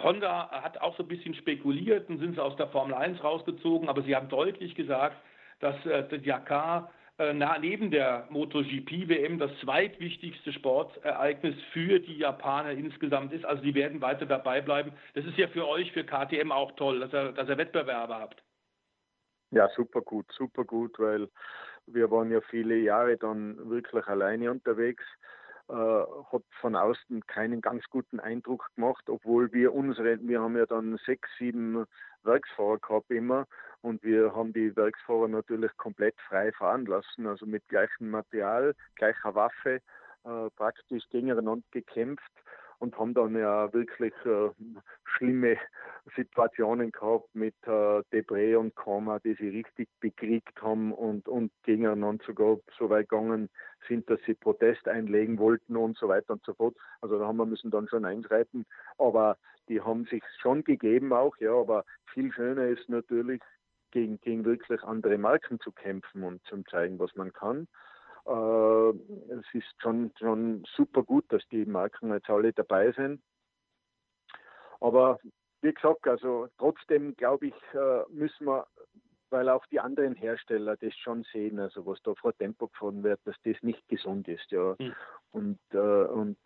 Honda 0.00 0.50
hat 0.50 0.80
auch 0.80 0.96
so 0.96 1.04
ein 1.04 1.08
bisschen 1.08 1.34
spekuliert 1.34 2.08
und 2.08 2.18
sind 2.18 2.34
sie 2.34 2.42
aus 2.42 2.56
der 2.56 2.68
Formel 2.68 2.94
1 2.94 3.22
rausgezogen, 3.22 3.88
aber 3.88 4.02
sie 4.02 4.14
haben 4.14 4.28
deutlich 4.28 4.74
gesagt, 4.74 5.16
dass 5.60 5.74
äh, 5.86 6.06
der 6.08 6.18
Dakar 6.18 6.90
äh, 7.18 7.32
neben 7.32 7.92
der 7.92 8.26
MotoGP-WM 8.30 9.38
das 9.38 9.52
zweitwichtigste 9.60 10.52
Sportereignis 10.52 11.54
für 11.72 12.00
die 12.00 12.18
Japaner 12.18 12.72
insgesamt 12.72 13.32
ist. 13.32 13.44
Also 13.44 13.62
sie 13.62 13.74
werden 13.74 14.00
weiter 14.00 14.26
dabei 14.26 14.60
bleiben. 14.60 14.92
Das 15.14 15.24
ist 15.24 15.38
ja 15.38 15.46
für 15.46 15.68
euch, 15.68 15.92
für 15.92 16.04
KTM 16.04 16.50
auch 16.50 16.72
toll, 16.72 16.98
dass 17.00 17.14
ihr, 17.14 17.32
dass 17.32 17.48
ihr 17.48 17.56
Wettbewerbe 17.56 18.16
habt. 18.16 18.42
Ja, 19.52 19.68
super 19.76 20.00
gut, 20.00 20.26
super 20.32 20.64
gut, 20.64 20.98
weil 20.98 21.28
wir 21.86 22.10
waren 22.10 22.32
ja 22.32 22.40
viele 22.40 22.76
Jahre 22.76 23.16
dann 23.16 23.70
wirklich 23.70 24.06
alleine 24.06 24.50
unterwegs. 24.50 25.04
Äh, 25.66 25.72
hat 25.72 26.42
von 26.60 26.76
außen 26.76 27.26
keinen 27.26 27.62
ganz 27.62 27.84
guten 27.88 28.20
Eindruck 28.20 28.68
gemacht, 28.74 29.08
obwohl 29.08 29.50
wir 29.54 29.72
unsere, 29.72 30.18
wir 30.20 30.42
haben 30.42 30.58
ja 30.58 30.66
dann 30.66 30.98
sechs, 31.06 31.26
sieben 31.38 31.86
Werksfahrer 32.22 32.78
gehabt 32.80 33.10
immer 33.10 33.46
und 33.80 34.02
wir 34.02 34.34
haben 34.36 34.52
die 34.52 34.76
Werksfahrer 34.76 35.26
natürlich 35.26 35.74
komplett 35.78 36.20
frei 36.28 36.52
fahren 36.52 36.84
lassen, 36.84 37.26
also 37.26 37.46
mit 37.46 37.66
gleichem 37.68 38.10
Material, 38.10 38.74
gleicher 38.96 39.34
Waffe, 39.34 39.80
äh, 40.24 40.50
praktisch 40.54 41.08
gegeneinander 41.08 41.64
gekämpft 41.70 42.32
und 42.84 42.98
haben 42.98 43.14
dann 43.14 43.34
ja 43.34 43.72
wirklich 43.72 44.12
äh, 44.26 44.50
schlimme 45.16 45.56
Situationen 46.14 46.92
gehabt 46.92 47.34
mit 47.34 47.54
äh, 47.66 48.02
Debris 48.12 48.56
und 48.56 48.74
Koma, 48.74 49.18
die 49.20 49.34
sie 49.34 49.48
richtig 49.48 49.88
bekriegt 50.00 50.60
haben 50.60 50.92
und, 50.92 51.26
und 51.26 51.50
gegeneinander 51.62 52.22
sogar 52.26 52.58
so 52.78 52.90
weit 52.90 53.08
gegangen 53.08 53.48
sind, 53.88 54.08
dass 54.10 54.20
sie 54.26 54.34
Protest 54.34 54.86
einlegen 54.86 55.38
wollten 55.38 55.76
und 55.76 55.96
so 55.96 56.08
weiter 56.08 56.34
und 56.34 56.44
so 56.44 56.52
fort. 56.52 56.76
Also 57.00 57.18
da 57.18 57.26
haben 57.26 57.38
wir 57.38 57.46
müssen 57.46 57.70
dann 57.70 57.88
schon 57.88 58.04
einschreiten, 58.04 58.66
aber 58.98 59.38
die 59.68 59.80
haben 59.80 60.04
sich 60.04 60.22
schon 60.40 60.62
gegeben 60.62 61.12
auch, 61.14 61.36
ja, 61.38 61.54
aber 61.54 61.84
viel 62.12 62.30
schöner 62.32 62.66
ist 62.66 62.86
natürlich 62.90 63.40
gegen, 63.92 64.20
gegen 64.20 64.44
wirklich 64.44 64.82
andere 64.82 65.16
Marken 65.16 65.58
zu 65.60 65.72
kämpfen 65.72 66.22
und 66.22 66.44
zu 66.44 66.62
zeigen, 66.64 66.98
was 66.98 67.14
man 67.16 67.32
kann. 67.32 67.66
Äh, 68.26 68.90
es 69.32 69.46
ist 69.52 69.74
schon, 69.80 70.12
schon 70.18 70.64
super 70.76 71.02
gut, 71.02 71.24
dass 71.28 71.42
die 71.50 71.66
Marken 71.66 72.12
jetzt 72.12 72.30
alle 72.30 72.52
dabei 72.52 72.92
sind. 72.92 73.22
Aber 74.80 75.18
wie 75.62 75.72
gesagt, 75.72 76.06
also 76.06 76.48
trotzdem 76.58 77.14
glaube 77.16 77.48
ich, 77.48 77.54
äh, 77.72 78.02
müssen 78.10 78.46
wir, 78.46 78.66
weil 79.30 79.48
auch 79.48 79.64
die 79.66 79.80
anderen 79.80 80.14
Hersteller 80.14 80.76
das 80.76 80.94
schon 80.96 81.24
sehen, 81.32 81.58
also 81.58 81.86
was 81.86 82.02
da 82.02 82.14
vor 82.14 82.36
Tempo 82.36 82.68
gefahren 82.68 83.02
wird, 83.02 83.20
dass 83.24 83.36
das 83.44 83.56
nicht 83.62 83.86
gesund 83.88 84.28
ist, 84.28 84.50
ja. 84.50 84.74
Mhm. 84.78 84.94
Und, 85.32 85.58
äh, 85.72 85.78
und 85.78 86.38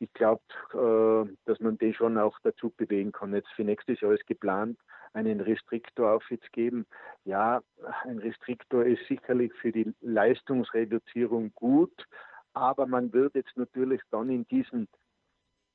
ich 0.00 0.12
glaube, 0.12 0.42
äh, 0.74 1.34
dass 1.46 1.60
man 1.60 1.78
den 1.78 1.94
schon 1.94 2.18
auch 2.18 2.38
dazu 2.42 2.70
bewegen 2.70 3.12
kann. 3.12 3.34
Jetzt 3.34 3.50
für 3.54 3.64
nächstes 3.64 4.00
Jahr 4.00 4.12
ist 4.12 4.26
geplant, 4.26 4.78
einen 5.12 5.40
Restriktor 5.40 6.12
auf 6.12 6.30
jetzt 6.30 6.52
geben. 6.52 6.86
Ja, 7.24 7.62
ein 8.04 8.18
Restriktor 8.18 8.84
ist 8.84 9.06
sicherlich 9.06 9.52
für 9.54 9.72
die 9.72 9.92
Leistungsreduzierung 10.00 11.52
gut, 11.54 12.06
aber 12.52 12.86
man 12.86 13.12
wird 13.12 13.34
jetzt 13.34 13.56
natürlich 13.56 14.00
dann 14.10 14.30
in 14.30 14.46
diesen, 14.48 14.88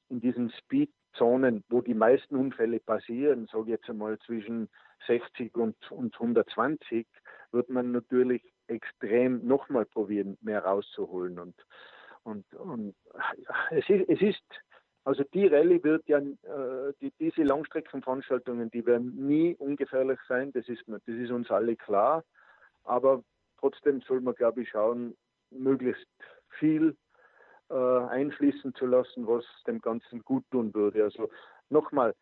in 0.10 0.20
diesen 0.20 0.52
Speedzonen, 0.52 1.64
wo 1.70 1.82
die 1.82 1.94
meisten 1.94 2.36
Unfälle 2.36 2.80
passieren, 2.80 3.48
sage 3.52 3.72
jetzt 3.72 3.90
einmal 3.90 4.20
zwischen 4.20 4.70
60 5.08 5.56
und, 5.56 5.76
und 5.92 6.14
120, 6.14 7.08
wird 7.52 7.70
man 7.70 7.92
natürlich 7.92 8.44
extrem 8.68 9.46
nochmal 9.46 9.86
probieren, 9.86 10.38
mehr 10.42 10.64
rauszuholen. 10.64 11.40
Und, 11.40 11.56
und, 12.24 12.54
und 12.54 12.96
es, 13.72 13.90
ist, 13.90 14.10
es 14.10 14.22
ist 14.22 14.44
also 15.06 15.24
die 15.34 15.48
Rallye 15.48 15.84
wird 15.84 16.08
ja, 16.08 16.20
äh, 16.20 16.94
die, 17.02 17.12
diese 17.20 17.44
Langstreckenveranstaltungen, 17.44 18.72
die 18.72 18.86
werden 18.86 19.28
nie 19.28 19.56
ungefährlich 19.56 20.20
sein, 20.28 20.52
das 20.54 20.68
ist, 20.70 20.84
das 20.88 21.02
ist 21.06 21.32
uns 21.32 21.52
alle 21.52 21.76
klar. 21.76 22.24
Aber 22.86 23.24
trotzdem 23.60 24.02
soll 24.02 24.22
man, 24.22 24.36
glaube 24.36 24.62
ich, 24.62 24.70
schauen, 24.70 25.16
möglichst 25.52 26.08
viel 26.60 26.96
äh, 27.70 27.74
einfließen 27.76 28.74
zu 28.76 28.86
lassen, 28.86 29.28
was 29.28 29.46
dem 29.68 29.82
Ganzen 29.82 30.24
gut 30.24 30.46
tun 30.52 30.74
würde. 30.74 31.04
Also 31.04 31.30
nochmal, 31.70 32.16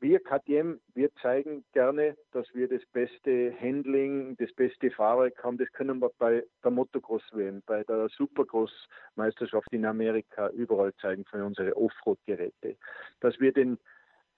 wir 0.00 0.20
KTM, 0.20 0.80
wir 0.94 1.14
zeigen 1.16 1.64
gerne, 1.72 2.16
dass 2.32 2.46
wir 2.54 2.68
das 2.68 2.84
beste 2.92 3.54
Handling, 3.60 4.36
das 4.36 4.52
beste 4.54 4.90
Fahrwerk 4.90 5.42
haben. 5.42 5.58
Das 5.58 5.70
können 5.72 5.98
wir 6.00 6.10
bei 6.18 6.44
der 6.62 6.70
Motocross-WM, 6.70 7.62
bei 7.66 7.84
der 7.84 8.08
Supercross-Meisterschaft 8.08 9.72
in 9.72 9.84
Amerika 9.84 10.48
überall 10.50 10.94
zeigen 10.96 11.24
für 11.24 11.44
unsere 11.44 11.76
Offroad-Geräte. 11.76 12.76
Dass 13.20 13.38
wir 13.40 13.52
den, 13.52 13.78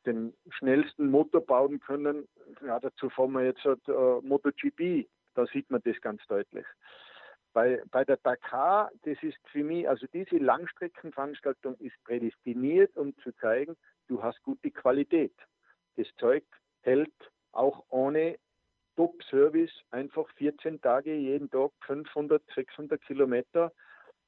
den 0.05 0.35
schnellsten 0.51 1.11
Motor 1.11 1.41
bauen 1.41 1.81
können, 1.81 2.29
ja, 2.65 2.79
dazu 2.81 3.09
fahren 3.09 3.33
wir 3.33 3.45
jetzt 3.45 3.65
halt, 3.65 3.87
äh, 3.89 4.27
MotoGP, 4.27 5.09
da 5.35 5.47
sieht 5.47 5.71
man 5.71 5.81
das 5.85 6.01
ganz 6.01 6.27
deutlich. 6.27 6.67
Bei, 7.53 7.83
bei 7.91 8.05
der 8.05 8.19
Dakar, 8.19 8.91
das 9.05 9.17
ist 9.23 9.39
für 9.51 9.65
mich, 9.65 9.89
also 9.89 10.07
diese 10.13 10.37
Langstreckenveranstaltung 10.37 11.77
ist 11.77 11.97
prädestiniert, 12.05 12.95
um 12.97 13.17
zu 13.19 13.33
zeigen, 13.37 13.77
du 14.09 14.23
hast 14.23 14.43
gute 14.43 14.71
Qualität. 14.71 15.35
Das 15.97 16.07
Zeug 16.19 16.45
hält 16.83 17.13
auch 17.53 17.85
ohne 17.89 18.39
Top-Service 18.97 19.73
einfach 19.91 20.29
14 20.37 20.81
Tage, 20.81 21.15
jeden 21.15 21.51
Tag 21.51 21.71
500, 21.87 22.43
600 22.55 23.01
Kilometer 23.03 23.73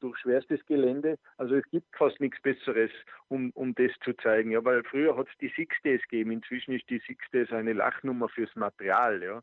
durch 0.01 0.19
schwerstes 0.19 0.65
Gelände. 0.67 1.19
Also 1.37 1.57
es 1.57 1.69
gibt 1.71 1.95
fast 1.97 2.21
nichts 2.21 2.41
Besseres, 2.43 2.91
um, 3.29 3.51
um 3.51 3.75
das 3.75 3.91
zu 4.05 4.13
zeigen. 4.15 4.53
Ja, 4.53 4.65
weil 4.65 4.85
früher 4.85 5.17
hat 5.17 5.29
es 5.29 5.39
die 5.39 5.53
Six 5.57 5.75
Days 5.83 6.03
gegeben, 6.03 6.31
inzwischen 6.31 6.75
ist 6.75 6.89
die 6.89 7.03
Six 7.07 7.25
Days 7.33 7.51
eine 7.53 7.73
Lachnummer 7.73 8.29
fürs 8.29 8.55
Material. 8.55 9.23
Ja. 9.23 9.43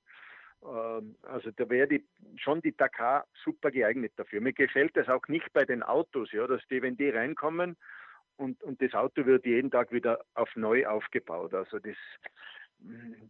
Ähm, 0.63 1.15
also 1.23 1.51
da 1.51 1.69
wäre 1.69 1.87
die, 1.87 2.05
schon 2.37 2.61
die 2.61 2.75
Dakar 2.75 3.25
super 3.43 3.71
geeignet 3.71 4.13
dafür. 4.15 4.41
Mir 4.41 4.53
gefällt 4.53 4.95
das 4.95 5.09
auch 5.09 5.27
nicht 5.27 5.51
bei 5.53 5.65
den 5.65 5.83
Autos, 5.83 6.31
ja, 6.31 6.47
dass 6.47 6.61
die, 6.69 6.81
wenn 6.81 6.97
die 6.97 7.09
reinkommen 7.09 7.75
und, 8.37 8.61
und 8.63 8.81
das 8.81 8.93
Auto 8.93 9.25
wird 9.25 9.45
jeden 9.45 9.71
Tag 9.71 9.91
wieder 9.91 10.23
auf 10.33 10.55
neu 10.55 10.85
aufgebaut. 10.87 11.53
Also 11.53 11.79
das, 11.79 11.95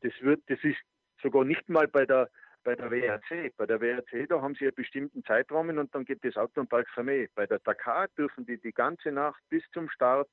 das 0.02 0.14
wird, 0.22 0.42
das 0.48 0.60
ist 0.64 0.78
sogar 1.22 1.44
nicht 1.46 1.68
mal 1.70 1.88
bei 1.88 2.06
der 2.06 2.30
bei 2.66 2.76
der 2.76 2.92
WRC. 2.92 3.56
Bei 3.56 3.66
der 3.66 3.80
WRC, 3.80 4.28
da 4.28 4.42
haben 4.42 4.56
sie 4.56 4.66
einen 4.66 4.76
bestimmten 4.76 5.24
Zeitrahmen 5.24 5.78
und 5.78 5.94
dann 5.96 6.04
geht 6.04 6.26
das 6.26 6.36
Auto 6.36 6.60
und 6.60 6.72
Balsamé. 6.72 7.30
Bei 7.36 7.46
der 7.46 7.60
Dakar 7.60 8.08
dürfen 8.18 8.46
die 8.46 8.60
die 8.60 8.74
ganze 8.74 9.12
Nacht 9.12 9.42
bis 9.50 9.64
zum 9.72 9.90
Start 9.90 10.28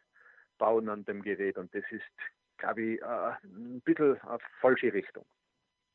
bauen 0.58 0.88
an 0.88 1.04
dem 1.04 1.22
Gerät 1.22 1.58
und 1.58 1.72
das 1.74 1.84
ist, 1.90 2.02
glaube 2.56 2.82
ich, 2.82 3.02
äh, 3.02 3.32
ein 3.44 3.80
bisschen 3.84 4.20
eine 4.22 4.38
falsche 4.60 4.92
Richtung. 4.92 5.24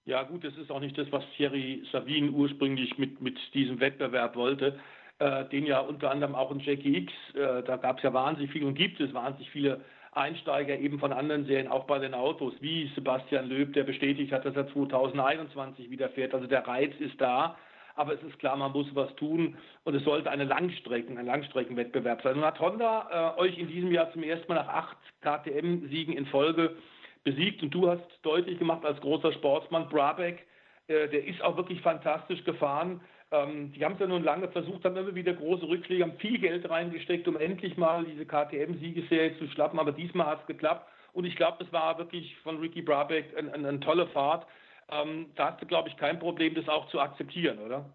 Ja 0.05 0.23
gut, 0.23 0.43
das 0.43 0.55
ist 0.55 0.71
auch 0.71 0.79
nicht 0.79 0.97
das, 0.97 1.11
was 1.11 1.25
Thierry 1.35 1.85
Savin 1.91 2.33
ursprünglich 2.33 2.97
mit, 2.97 3.19
mit 3.19 3.37
diesem 3.53 3.79
Wettbewerb 3.81 4.35
wollte, 4.35 4.79
äh, 5.19 5.45
den 5.45 5.65
ja 5.65 5.79
unter 5.79 6.11
anderem 6.11 6.35
auch 6.35 6.51
in 6.51 6.59
Jackie 6.59 6.97
X, 6.97 7.13
äh, 7.33 7.63
da 7.63 7.77
gab 7.77 7.97
es 7.97 8.03
ja 8.03 8.13
wahnsinnig 8.13 8.51
viele 8.51 8.67
und 8.67 8.75
gibt 8.75 8.99
es 8.99 9.13
wahnsinnig 9.13 9.49
viele 9.51 9.81
Einsteiger 10.13 10.77
eben 10.77 10.99
von 10.99 11.13
anderen 11.13 11.45
Serien, 11.45 11.67
auch 11.67 11.85
bei 11.85 11.99
den 11.99 12.13
Autos, 12.13 12.53
wie 12.59 12.91
Sebastian 12.95 13.47
Löb, 13.47 13.73
der 13.73 13.83
bestätigt 13.83 14.31
hat, 14.31 14.45
dass 14.45 14.55
er 14.55 14.67
2021 14.73 15.89
wieder 15.89 16.09
fährt. 16.09 16.33
Also 16.33 16.47
der 16.47 16.67
Reiz 16.67 16.93
ist 16.99 17.19
da, 17.21 17.55
aber 17.95 18.13
es 18.13 18.23
ist 18.23 18.37
klar, 18.39 18.55
man 18.55 18.71
muss 18.71 18.87
was 18.93 19.13
tun 19.15 19.57
und 19.83 19.95
es 19.95 20.03
sollte 20.03 20.29
eine 20.29 20.45
Langstrecken, 20.45 21.17
ein 21.17 21.25
Langstreckenwettbewerb 21.25 22.21
sein. 22.21 22.35
Und 22.37 22.45
hat 22.45 22.59
Honda 22.59 23.35
äh, 23.37 23.41
euch 23.41 23.57
in 23.57 23.67
diesem 23.67 23.91
Jahr 23.91 24.11
zum 24.11 24.23
ersten 24.23 24.47
Mal 24.47 24.55
nach 24.55 24.67
acht 24.67 24.97
KTM-Siegen 25.21 26.15
in 26.15 26.25
Folge 26.27 26.75
besiegt 27.23 27.61
und 27.61 27.71
du 27.71 27.89
hast 27.89 28.05
deutlich 28.21 28.57
gemacht 28.57 28.85
als 28.85 28.99
großer 29.01 29.33
Sportsmann, 29.33 29.89
Brabeck, 29.89 30.45
äh, 30.87 31.07
der 31.09 31.25
ist 31.25 31.41
auch 31.41 31.57
wirklich 31.57 31.81
fantastisch 31.81 32.43
gefahren. 32.43 33.01
Ähm, 33.31 33.73
die 33.73 33.83
haben 33.83 33.93
es 33.93 33.99
ja 33.99 34.07
nun 34.07 34.23
lange 34.23 34.47
versucht, 34.49 34.85
haben 34.85 34.95
immer 34.95 35.13
wieder 35.13 35.33
große 35.33 35.67
Rückschläge, 35.67 36.03
haben 36.03 36.17
viel 36.17 36.39
Geld 36.39 36.69
reingesteckt, 36.69 37.27
um 37.27 37.35
endlich 37.35 37.75
mal 37.75 38.05
diese 38.05 38.25
KTM-Siegesserie 38.25 39.37
zu 39.37 39.47
schlappen, 39.47 39.79
aber 39.79 39.91
diesmal 39.91 40.27
hat 40.27 40.41
es 40.41 40.47
geklappt 40.47 40.87
und 41.13 41.25
ich 41.25 41.35
glaube, 41.35 41.63
das 41.63 41.73
war 41.73 41.97
wirklich 41.97 42.37
von 42.41 42.59
Ricky 42.59 42.81
Brabeck 42.81 43.35
eine, 43.35 43.53
eine, 43.53 43.67
eine 43.67 43.79
tolle 43.79 44.07
Fahrt. 44.07 44.47
Ähm, 44.89 45.31
da 45.35 45.51
hast 45.51 45.61
du, 45.61 45.65
glaube 45.65 45.89
ich, 45.89 45.97
kein 45.97 46.19
Problem, 46.19 46.55
das 46.55 46.69
auch 46.69 46.87
zu 46.89 46.99
akzeptieren, 46.99 47.59
oder? 47.59 47.91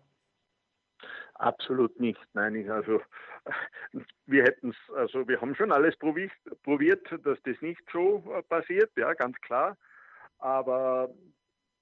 Absolut 1.35 1.99
nicht. 1.99 2.21
Nein, 2.35 2.55
ich, 2.55 2.71
also 2.71 3.01
wir 4.27 4.42
hätten 4.42 4.71
es, 4.71 4.95
also 4.95 5.27
wir 5.27 5.40
haben 5.40 5.55
schon 5.55 5.73
alles 5.73 5.97
probiert, 5.97 6.33
probiert, 6.62 7.07
dass 7.25 7.40
das 7.42 7.61
nicht 7.61 7.81
so 7.90 8.23
äh, 8.37 8.42
passiert, 8.42 8.90
ja, 8.97 9.14
ganz 9.14 9.40
klar. 9.40 9.79
Aber 10.38 11.09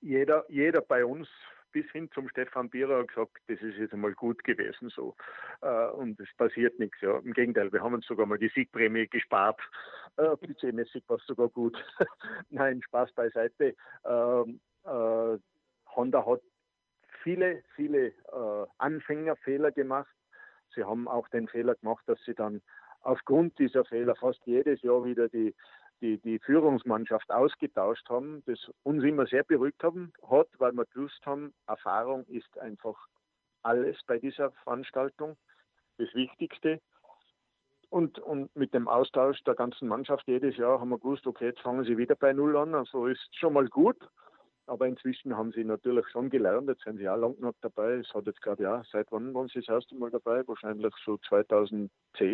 jeder, 0.01 0.45
jeder 0.49 0.83
bei 0.83 1.05
uns 1.05 1.29
bis 1.73 1.91
hin 1.91 2.11
zum 2.13 2.29
Stefan 2.29 2.71
Bierer 2.71 3.05
gesagt, 3.05 3.39
das 3.49 3.61
ist 3.61 3.77
jetzt 3.77 3.93
einmal 3.93 4.15
gut 4.15 4.43
gewesen 4.45 4.89
so. 4.91 5.15
Äh, 5.63 5.89
und 5.91 6.19
es 6.21 6.29
passiert 6.37 6.79
nichts. 6.79 7.01
Ja. 7.01 7.19
Im 7.19 7.33
Gegenteil, 7.33 7.73
wir 7.73 7.83
haben 7.83 7.95
uns 7.95 8.07
sogar 8.07 8.27
mal 8.27 8.39
die 8.39 8.49
Siegprämie 8.49 9.07
gespart. 9.09 9.61
Äh, 10.17 10.37
budgetmäßig 10.37 11.05
war 11.09 11.17
es 11.17 11.27
sogar 11.27 11.49
gut. 11.49 11.77
Nein, 12.51 12.83
Spaß 12.83 13.13
beiseite. 13.13 13.75
Ähm, 14.05 14.61
äh, 14.85 15.39
Honda 15.95 16.27
hat 16.27 16.41
viele, 17.23 17.63
viele 17.75 18.09
äh, 18.09 18.67
Anfängerfehler 18.79 19.73
gemacht. 19.73 20.15
Sie 20.75 20.85
haben 20.85 21.09
auch 21.09 21.29
den 21.29 21.49
Fehler 21.49 21.75
gemacht, 21.75 22.05
dass 22.07 22.19
sie 22.25 22.35
dann 22.35 22.63
aufgrund 23.03 23.59
dieser 23.59 23.85
Fehler 23.85 24.15
fast 24.15 24.41
jedes 24.45 24.83
Jahr 24.83 25.05
wieder 25.05 25.29
die, 25.29 25.55
die, 26.01 26.19
die 26.19 26.39
Führungsmannschaft 26.39 27.31
ausgetauscht 27.31 28.09
haben, 28.09 28.43
das 28.47 28.59
uns 28.83 29.05
immer 29.05 29.27
sehr 29.27 29.45
beruhigt 29.45 29.83
haben, 29.83 30.13
hat, 30.29 30.49
weil 30.59 30.73
wir 30.73 30.87
gewusst 30.87 31.25
haben, 31.25 31.53
Erfahrung 31.67 32.25
ist 32.27 32.59
einfach 32.59 32.97
alles 33.63 33.99
bei 34.07 34.19
dieser 34.19 34.51
Veranstaltung, 34.65 35.37
das 35.99 36.13
Wichtigste. 36.15 36.81
Und, 37.91 38.21
und 38.21 38.55
mit 38.55 38.73
dem 38.73 38.87
Austausch 38.87 39.43
der 39.43 39.55
ganzen 39.55 39.89
Mannschaft 39.89 40.27
jedes 40.29 40.57
Jahr 40.57 40.81
haben 40.81 40.91
wir 40.91 40.99
gewusst, 40.99 41.27
okay, 41.27 41.47
jetzt 41.47 41.61
fangen 41.61 41.85
sie 41.85 41.99
wieder 41.99 42.15
bei 42.15 42.33
Null 42.33 42.57
an, 42.57 42.75
also 42.75 43.07
ist 43.07 43.29
schon 43.37 43.53
mal 43.53 43.69
gut. 43.69 43.99
Aber 44.67 44.87
inzwischen 44.87 45.37
haben 45.37 45.51
sie 45.51 45.65
natürlich 45.65 46.07
schon 46.11 46.31
gelernt, 46.31 46.69
jetzt 46.69 46.85
sind 46.85 46.99
sie 46.99 47.09
auch 47.09 47.17
lang 47.17 47.35
genug 47.35 47.57
dabei. 47.61 47.95
Es 47.95 48.15
hat 48.15 48.27
jetzt 48.27 48.41
gerade, 48.41 48.63
ja, 48.63 48.85
seit 48.93 49.11
wann 49.11 49.35
waren 49.35 49.49
sie 49.49 49.59
das 49.59 49.69
erste 49.69 49.97
Mal 49.97 50.11
dabei? 50.11 50.47
Wahrscheinlich 50.47 50.95
so 51.05 51.19
2010 51.29 51.91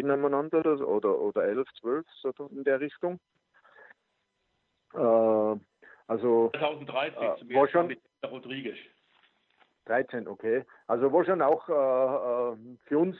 nebeneinander 0.06 0.60
oder, 0.60 0.86
oder, 0.86 1.18
oder 1.18 1.44
11, 1.44 1.66
12, 1.80 2.06
so 2.20 2.32
in 2.50 2.64
der 2.64 2.80
Richtung. 2.80 3.18
Äh, 4.96 5.60
also 6.08 6.50
2013 6.56 7.50
äh, 7.50 7.54
war 7.54 7.68
schon 7.68 7.88
mit 7.88 8.00
Rodriguez. 8.24 8.78
13, 9.86 10.26
okay. 10.26 10.64
Also 10.86 11.12
war 11.12 11.24
schon 11.24 11.42
auch 11.42 11.68
äh, 11.68 11.72
äh, 11.72 12.76
für 12.86 12.98
uns 12.98 13.16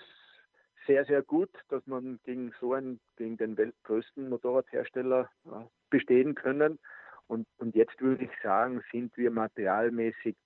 sehr, 0.87 1.05
sehr 1.05 1.23
gut, 1.23 1.51
dass 1.69 1.85
man 1.87 2.21
gegen 2.25 2.53
so 2.61 2.75
einen, 2.75 3.01
gegen 3.17 3.37
den 3.37 3.57
weltgrößten 3.57 4.29
Motorradhersteller 4.29 5.29
bestehen 5.91 6.37
können. 6.37 6.79
Und, 7.27 7.49
und 7.59 7.75
jetzt 7.75 8.01
würde 8.01 8.25
ich 8.25 8.31
sagen, 8.41 8.83
sind 8.93 9.17
wir 9.17 9.33
materialmäßig 9.33 10.37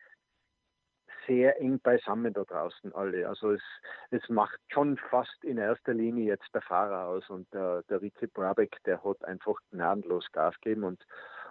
sehr 1.30 1.60
eng 1.60 1.78
beisammen 1.78 2.32
da 2.32 2.42
draußen 2.42 2.92
alle. 2.92 3.28
Also 3.28 3.52
es, 3.52 3.62
es 4.10 4.28
macht 4.28 4.58
schon 4.68 4.96
fast 4.96 5.44
in 5.44 5.58
erster 5.58 5.94
Linie 5.94 6.24
jetzt 6.24 6.52
der 6.52 6.62
Fahrer 6.62 7.06
aus 7.06 7.30
und 7.30 7.46
der, 7.54 7.84
der 7.84 8.02
Ricky 8.02 8.26
Brabeck, 8.26 8.76
der 8.84 9.02
hat 9.04 9.24
einfach 9.24 9.54
gnadenlos 9.70 10.26
Gas 10.32 10.56
gegeben 10.60 10.82
und, 10.82 11.06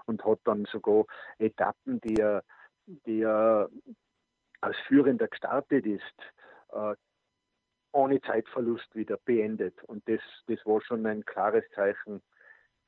und 0.05 0.25
hat 0.25 0.39
dann 0.43 0.65
sogar 0.65 1.05
Etappen, 1.37 2.01
die 2.01 2.17
er, 2.17 2.43
die 2.87 3.21
er 3.21 3.69
als 4.59 4.75
Führender 4.87 5.29
gestartet 5.29 5.85
ist, 5.85 6.03
äh, 6.73 6.95
ohne 7.93 8.19
Zeitverlust 8.19 8.93
wieder 8.95 9.17
beendet. 9.23 9.81
Und 9.85 10.07
das, 10.09 10.19
das 10.47 10.59
war 10.65 10.81
schon 10.81 11.05
ein 11.05 11.23
klares 11.23 11.63
Zeichen, 11.73 12.21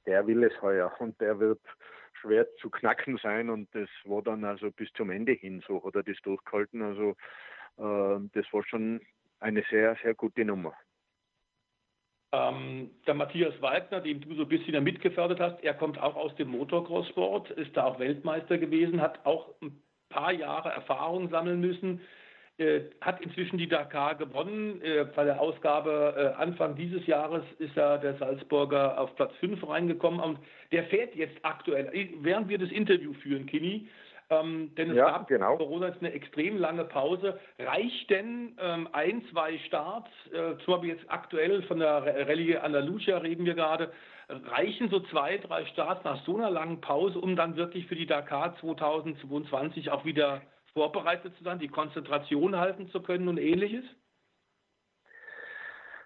der 0.06 0.28
will 0.28 0.44
es 0.44 0.62
heuer 0.62 0.92
und 1.00 1.22
der 1.22 1.40
wird 1.40 1.62
schwer 2.22 2.48
zu 2.58 2.70
knacken 2.70 3.18
sein 3.18 3.50
und 3.50 3.74
das 3.74 3.90
war 4.06 4.22
dann 4.22 4.44
also 4.44 4.72
bis 4.72 4.92
zum 4.94 5.10
Ende 5.10 5.34
hin 5.34 5.64
so, 5.68 5.84
hat 5.84 5.96
er 5.96 6.04
das 6.04 6.18
durchgehalten. 6.24 6.82
Also 6.82 7.12
äh, 7.78 8.30
das 8.34 8.46
war 8.52 8.64
schon 8.64 9.02
eine 9.40 9.64
sehr, 9.70 9.98
sehr 10.04 10.14
gute 10.14 10.46
Nummer. 10.46 10.74
Ähm, 12.34 12.92
der 13.06 13.14
Matthias 13.14 13.62
Wagner, 13.62 14.00
den 14.00 14.22
du 14.22 14.34
so 14.36 14.44
ein 14.44 14.48
bisschen 14.48 14.82
mitgefördert 14.84 15.40
hast, 15.40 15.64
er 15.64 15.74
kommt 15.74 16.00
auch 16.00 16.16
aus 16.16 16.34
dem 16.36 16.50
Motocross-Sport, 16.50 17.52
ist 17.52 17.76
da 17.76 17.84
auch 17.84 18.00
Weltmeister 18.00 18.58
gewesen, 18.58 19.02
hat 19.02 19.26
auch 19.26 19.54
ein 19.62 19.84
paar 20.08 20.32
Jahre 20.32 20.70
Erfahrung 20.70 21.30
sammeln 21.30 21.60
müssen 21.60 22.02
hat 23.02 23.22
inzwischen 23.22 23.58
die 23.58 23.68
Dakar 23.68 24.16
gewonnen. 24.16 24.82
Äh, 24.82 25.06
bei 25.16 25.24
der 25.24 25.40
Ausgabe 25.40 26.34
äh, 26.38 26.42
Anfang 26.42 26.76
dieses 26.76 27.06
Jahres 27.08 27.44
ist 27.60 27.76
ja 27.76 27.98
der 27.98 28.16
Salzburger 28.16 29.00
auf 29.00 29.16
Platz 29.16 29.34
5 29.40 29.68
reingekommen 29.68 30.20
und 30.20 30.40
der 30.72 30.84
fährt 30.86 31.16
jetzt 31.16 31.38
aktuell, 31.44 31.90
äh, 31.94 32.10
während 32.22 32.50
wir 32.50 32.58
das 32.58 32.70
Interview 32.70 33.14
führen, 33.14 33.46
Kini, 33.48 33.88
ähm, 34.30 34.74
denn 34.76 34.92
es 34.92 34.98
ja, 34.98 35.06
gab 35.06 35.28
genau. 35.28 35.58
Corona 35.58 35.88
jetzt 35.88 36.00
eine 36.02 36.14
extrem 36.14 36.58
lange 36.58 36.86
Pause. 36.86 37.40
Reicht 37.60 38.10
denn 38.10 38.56
ähm, 38.62 38.88
ein, 38.94 39.24
zwei 39.32 39.58
Starts, 39.68 40.10
äh, 40.32 40.58
zum 40.64 40.76
Beispiel 40.76 40.92
jetzt 40.92 41.06
aktuell 41.08 41.64
von 41.64 41.80
der 41.80 42.28
Rallye 42.28 42.58
Andalusia 42.58 43.18
reden 43.18 43.46
wir 43.46 43.56
gerade, 43.56 43.92
reichen 44.30 44.90
so 44.90 45.02
zwei, 45.02 45.38
drei 45.38 45.66
Starts 45.66 46.06
nach 46.06 46.24
so 46.26 46.38
einer 46.38 46.50
langen 46.50 46.80
Pause, 46.80 47.20
um 47.20 47.36
dann 47.36 47.58
wirklich 47.58 47.88
für 47.88 47.96
die 47.96 48.06
Dakar 48.06 48.56
2022 48.62 49.92
auch 49.92 50.06
wieder 50.06 50.42
vorbereitet 50.74 51.36
zu 51.38 51.44
sein, 51.44 51.60
die 51.60 51.68
Konzentration 51.68 52.56
halten 52.56 52.88
zu 52.90 53.02
können 53.02 53.28
und 53.28 53.38
ähnliches? 53.38 53.86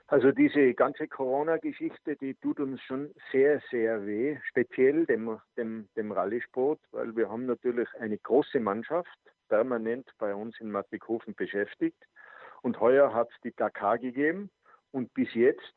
Also 0.07 0.31
diese 0.31 0.75
ganze 0.75 1.07
Corona-Geschichte, 1.07 2.15
die 2.17 2.35
tut 2.35 2.59
uns 2.59 2.79
schon 2.83 3.11
sehr, 3.31 3.59
sehr 3.71 4.05
weh, 4.05 4.37
speziell 4.49 5.07
dem, 5.07 5.39
dem, 5.57 5.89
dem 5.95 6.11
Rallye-Sport, 6.11 6.79
weil 6.91 7.15
wir 7.15 7.29
haben 7.29 7.47
natürlich 7.47 7.89
eine 7.99 8.17
große 8.19 8.59
Mannschaft 8.59 9.17
permanent 9.49 10.07
bei 10.19 10.35
uns 10.35 10.59
in 10.59 10.69
Mattighofen 10.69 11.33
beschäftigt. 11.33 11.97
Und 12.61 12.79
heuer 12.79 13.13
hat 13.13 13.29
es 13.31 13.41
die 13.41 13.55
Dakar 13.55 13.97
gegeben 13.97 14.51
und 14.91 15.11
bis 15.15 15.33
jetzt 15.33 15.73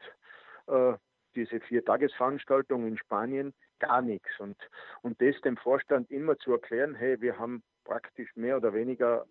äh, 0.67 0.95
diese 1.35 1.61
Vier-Tages-Veranstaltung 1.61 2.87
in 2.87 2.99
Spanien 2.99 3.55
gar 3.79 4.03
nichts. 4.03 4.29
Und, 4.39 4.57
und 5.01 5.21
das 5.23 5.41
dem 5.41 5.57
Vorstand 5.57 6.11
immer 6.11 6.37
zu 6.39 6.53
erklären, 6.53 6.95
hey, 6.95 7.19
wir 7.21 7.39
haben 7.39 7.63
praktisch 7.89 8.35
mehr 8.37 8.57
oder 8.59 8.73
weniger 8.75 9.27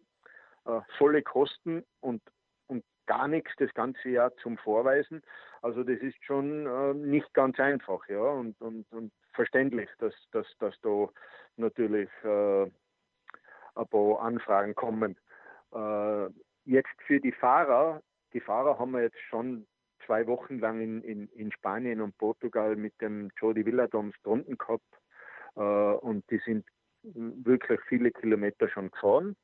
äh, 0.66 0.82
volle 0.98 1.22
Kosten 1.22 1.84
und, 2.02 2.22
und 2.68 2.84
gar 3.06 3.28
nichts 3.28 3.52
das 3.58 3.74
ganze 3.74 4.10
Jahr 4.10 4.36
zum 4.38 4.58
Vorweisen. 4.58 5.22
Also 5.62 5.84
das 5.84 6.00
ist 6.00 6.22
schon 6.24 6.66
äh, 6.66 6.94
nicht 6.94 7.34
ganz 7.34 7.60
einfach, 7.60 8.08
ja, 8.10 8.20
und, 8.20 8.60
und, 8.62 8.92
und 8.92 9.12
verständlich, 9.34 9.90
dass, 10.00 10.14
dass, 10.32 10.48
dass 10.60 10.76
da 10.82 11.08
natürlich 11.56 12.10
äh, 12.24 12.64
ein 12.64 13.88
paar 13.90 14.22
Anfragen 14.22 14.76
kommen. 14.76 15.16
Äh, 15.74 16.26
jetzt 16.66 17.02
für 17.06 17.20
die 17.20 17.32
Fahrer 17.32 18.02
die 18.34 18.42
Fahrer 18.42 18.78
haben 18.78 18.92
wir 18.92 19.02
jetzt 19.02 19.20
schon 19.30 19.66
zwei 20.06 20.28
Wochen 20.28 20.60
lang 20.60 20.82
in, 20.82 21.02
in, 21.02 21.28
in 21.30 21.52
Spanien 21.52 22.02
und 22.02 22.18
Portugal 22.18 22.76
mit 22.76 22.94
dem 23.02 23.32
Jody 23.40 23.66
Villadoms 23.66 24.16
drunten 24.24 24.58
gehabt. 24.58 24.84
Äh, 25.56 25.60
und 25.60 26.30
die 26.30 26.40
sind 26.46 26.66
wirklich 27.04 27.80
viele 27.88 28.12
Kilometer 28.12 28.70
schon 28.70 28.92
gefahren. 28.92 29.36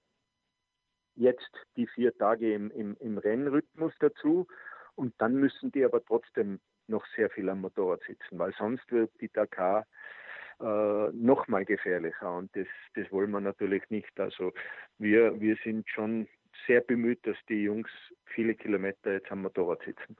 Jetzt 1.15 1.51
die 1.75 1.87
vier 1.87 2.15
Tage 2.17 2.53
im, 2.53 2.71
im, 2.71 2.97
im 2.99 3.17
Rennrhythmus 3.17 3.93
dazu. 3.99 4.47
Und 4.95 5.13
dann 5.19 5.35
müssen 5.35 5.71
die 5.71 5.83
aber 5.83 6.03
trotzdem 6.03 6.59
noch 6.87 7.05
sehr 7.15 7.29
viel 7.29 7.49
am 7.49 7.61
Motorrad 7.61 8.01
sitzen, 8.03 8.37
weil 8.37 8.53
sonst 8.57 8.91
wird 8.91 9.11
die 9.21 9.29
Dakar 9.31 9.85
äh, 10.59 11.09
noch 11.11 11.47
mal 11.47 11.65
gefährlicher 11.65 12.35
und 12.35 12.55
das, 12.55 12.67
das 12.95 13.11
wollen 13.11 13.31
wir 13.31 13.39
natürlich 13.39 13.89
nicht. 13.89 14.19
Also 14.19 14.53
wir, 14.97 15.39
wir 15.39 15.57
sind 15.63 15.89
schon 15.89 16.27
sehr 16.67 16.81
bemüht, 16.81 17.25
dass 17.25 17.37
die 17.49 17.63
Jungs 17.63 17.89
viele 18.25 18.53
Kilometer 18.55 19.13
jetzt 19.13 19.31
am 19.31 19.41
Motorrad 19.41 19.81
sitzen. 19.83 20.15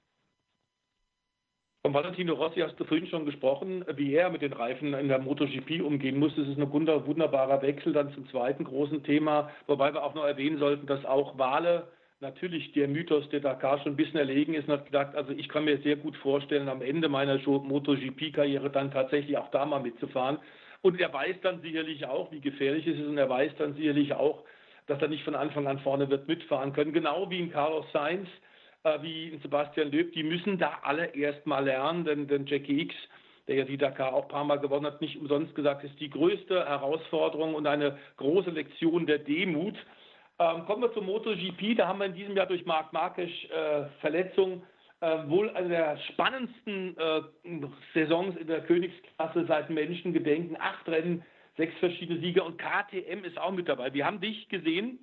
Von 1.86 1.94
Valentino 1.94 2.36
Rossi 2.36 2.62
hast 2.62 2.80
du 2.80 2.86
vorhin 2.86 3.08
schon 3.08 3.26
gesprochen, 3.26 3.84
wie 3.98 4.14
er 4.14 4.30
mit 4.30 4.42
den 4.42 4.54
Reifen 4.54 4.94
in 4.94 5.10
der 5.10 5.20
MotoGP 5.20 5.82
umgehen 5.82 6.18
muss. 6.18 6.34
Das 6.34 6.48
ist 6.48 6.58
ein 6.58 6.72
wunderbarer 6.72 7.62
Wechsel 7.62 7.92
dann 7.92 8.14
zum 8.14 8.26
zweiten 8.30 8.64
großen 8.64 9.04
Thema, 9.04 9.52
wobei 9.68 9.94
wir 9.94 10.02
auch 10.02 10.14
noch 10.14 10.24
erwähnen 10.24 10.60
sollten, 10.60 10.88
dass 10.88 11.04
auch 11.04 11.38
Wale 11.38 11.90
natürlich 12.22 12.72
der 12.72 12.88
Mythos 12.88 13.28
der 13.32 13.42
Dakar 13.42 13.80
schon 13.80 13.92
ein 13.92 13.96
bisschen 13.98 14.18
erlegen 14.18 14.54
ist 14.54 14.70
und 14.70 14.76
hat 14.76 14.86
gedacht, 14.86 15.14
also 15.14 15.34
ich 15.34 15.50
kann 15.50 15.66
mir 15.66 15.78
sehr 15.80 15.98
gut 15.98 16.16
vorstellen, 16.16 16.70
am 16.70 16.82
Ende 16.82 17.10
meiner 17.10 17.38
MotoGP-Karriere 17.46 18.70
dann 18.70 18.90
tatsächlich 18.90 19.38
auch 19.38 19.52
da 19.52 19.66
mal 19.66 19.82
mitzufahren. 19.82 20.38
Und 20.84 21.02
er 21.02 21.12
weiß 21.12 21.36
dann 21.42 21.62
sicherlich 21.62 22.06
auch, 22.06 22.32
wie 22.32 22.40
gefährlich 22.40 22.88
es 22.88 22.98
ist 22.98 23.08
und 23.08 23.18
er 23.18 23.28
weiß 23.28 23.52
dann 23.58 23.74
sicherlich 23.74 24.14
auch, 24.14 24.46
dass 24.88 25.02
er 25.02 25.10
nicht 25.10 25.26
von 25.26 25.36
Anfang 25.36 25.68
an 25.68 25.80
vorne 25.80 26.10
wird 26.10 26.30
mitfahren 26.30 26.72
können. 26.72 26.94
Genau 26.94 27.30
wie 27.30 27.40
in 27.40 27.52
Carlos 27.52 27.92
Sainz, 27.92 28.30
äh, 28.84 29.02
wie 29.02 29.38
Sebastian 29.42 29.92
Löb, 29.92 30.14
die 30.14 30.24
müssen 30.24 30.58
da 30.58 30.80
alle 30.84 31.08
erst 31.16 31.46
mal 31.46 31.64
lernen, 31.64 32.06
denn, 32.06 32.28
denn 32.28 32.46
Jackie 32.46 32.82
X, 32.82 32.96
der 33.48 33.56
ja 33.56 33.66
die 33.66 33.78
Dakar 33.78 34.14
auch 34.14 34.24
ein 34.24 34.30
paar 34.30 34.44
Mal 34.44 34.60
gewonnen 34.60 34.86
hat, 34.86 35.02
nicht 35.02 35.18
umsonst 35.18 35.56
gesagt, 35.56 35.84
ist 35.84 36.00
die 36.00 36.10
größte 36.10 36.66
Herausforderung 36.66 37.56
und 37.56 37.68
eine 37.68 37.98
große 38.18 38.52
Lektion 38.52 39.06
der 39.06 39.20
Demut. 39.20 39.76
Ähm, 40.40 40.66
kommen 40.66 40.82
wir 40.82 40.94
zum 40.94 41.06
MotoGP. 41.06 41.78
Da 41.78 41.88
haben 41.88 42.00
wir 42.00 42.06
in 42.06 42.16
diesem 42.16 42.36
Jahr 42.36 42.48
durch 42.48 42.66
Marc 42.66 42.94
Marquez 42.94 43.30
äh, 43.30 43.86
Verletzung 44.02 44.64
äh, 45.02 45.30
wohl 45.30 45.50
eine 45.52 45.70
der 45.70 45.98
spannendsten 46.12 46.98
äh, 46.98 47.22
Saisons 47.94 48.36
in 48.38 48.48
der 48.48 48.62
Königsklasse 48.62 49.46
seit 49.48 49.70
Menschengedenken. 49.70 50.58
Acht 50.60 50.88
Rennen, 50.88 51.24
sechs 51.58 51.78
verschiedene 51.80 52.20
Sieger 52.20 52.46
und 52.46 52.58
KTM 52.58 53.24
ist 53.26 53.38
auch 53.38 53.52
mit 53.52 53.68
dabei. 53.68 53.94
Wir 53.94 54.06
haben 54.06 54.22
dich 54.22 54.48
gesehen. 54.50 55.00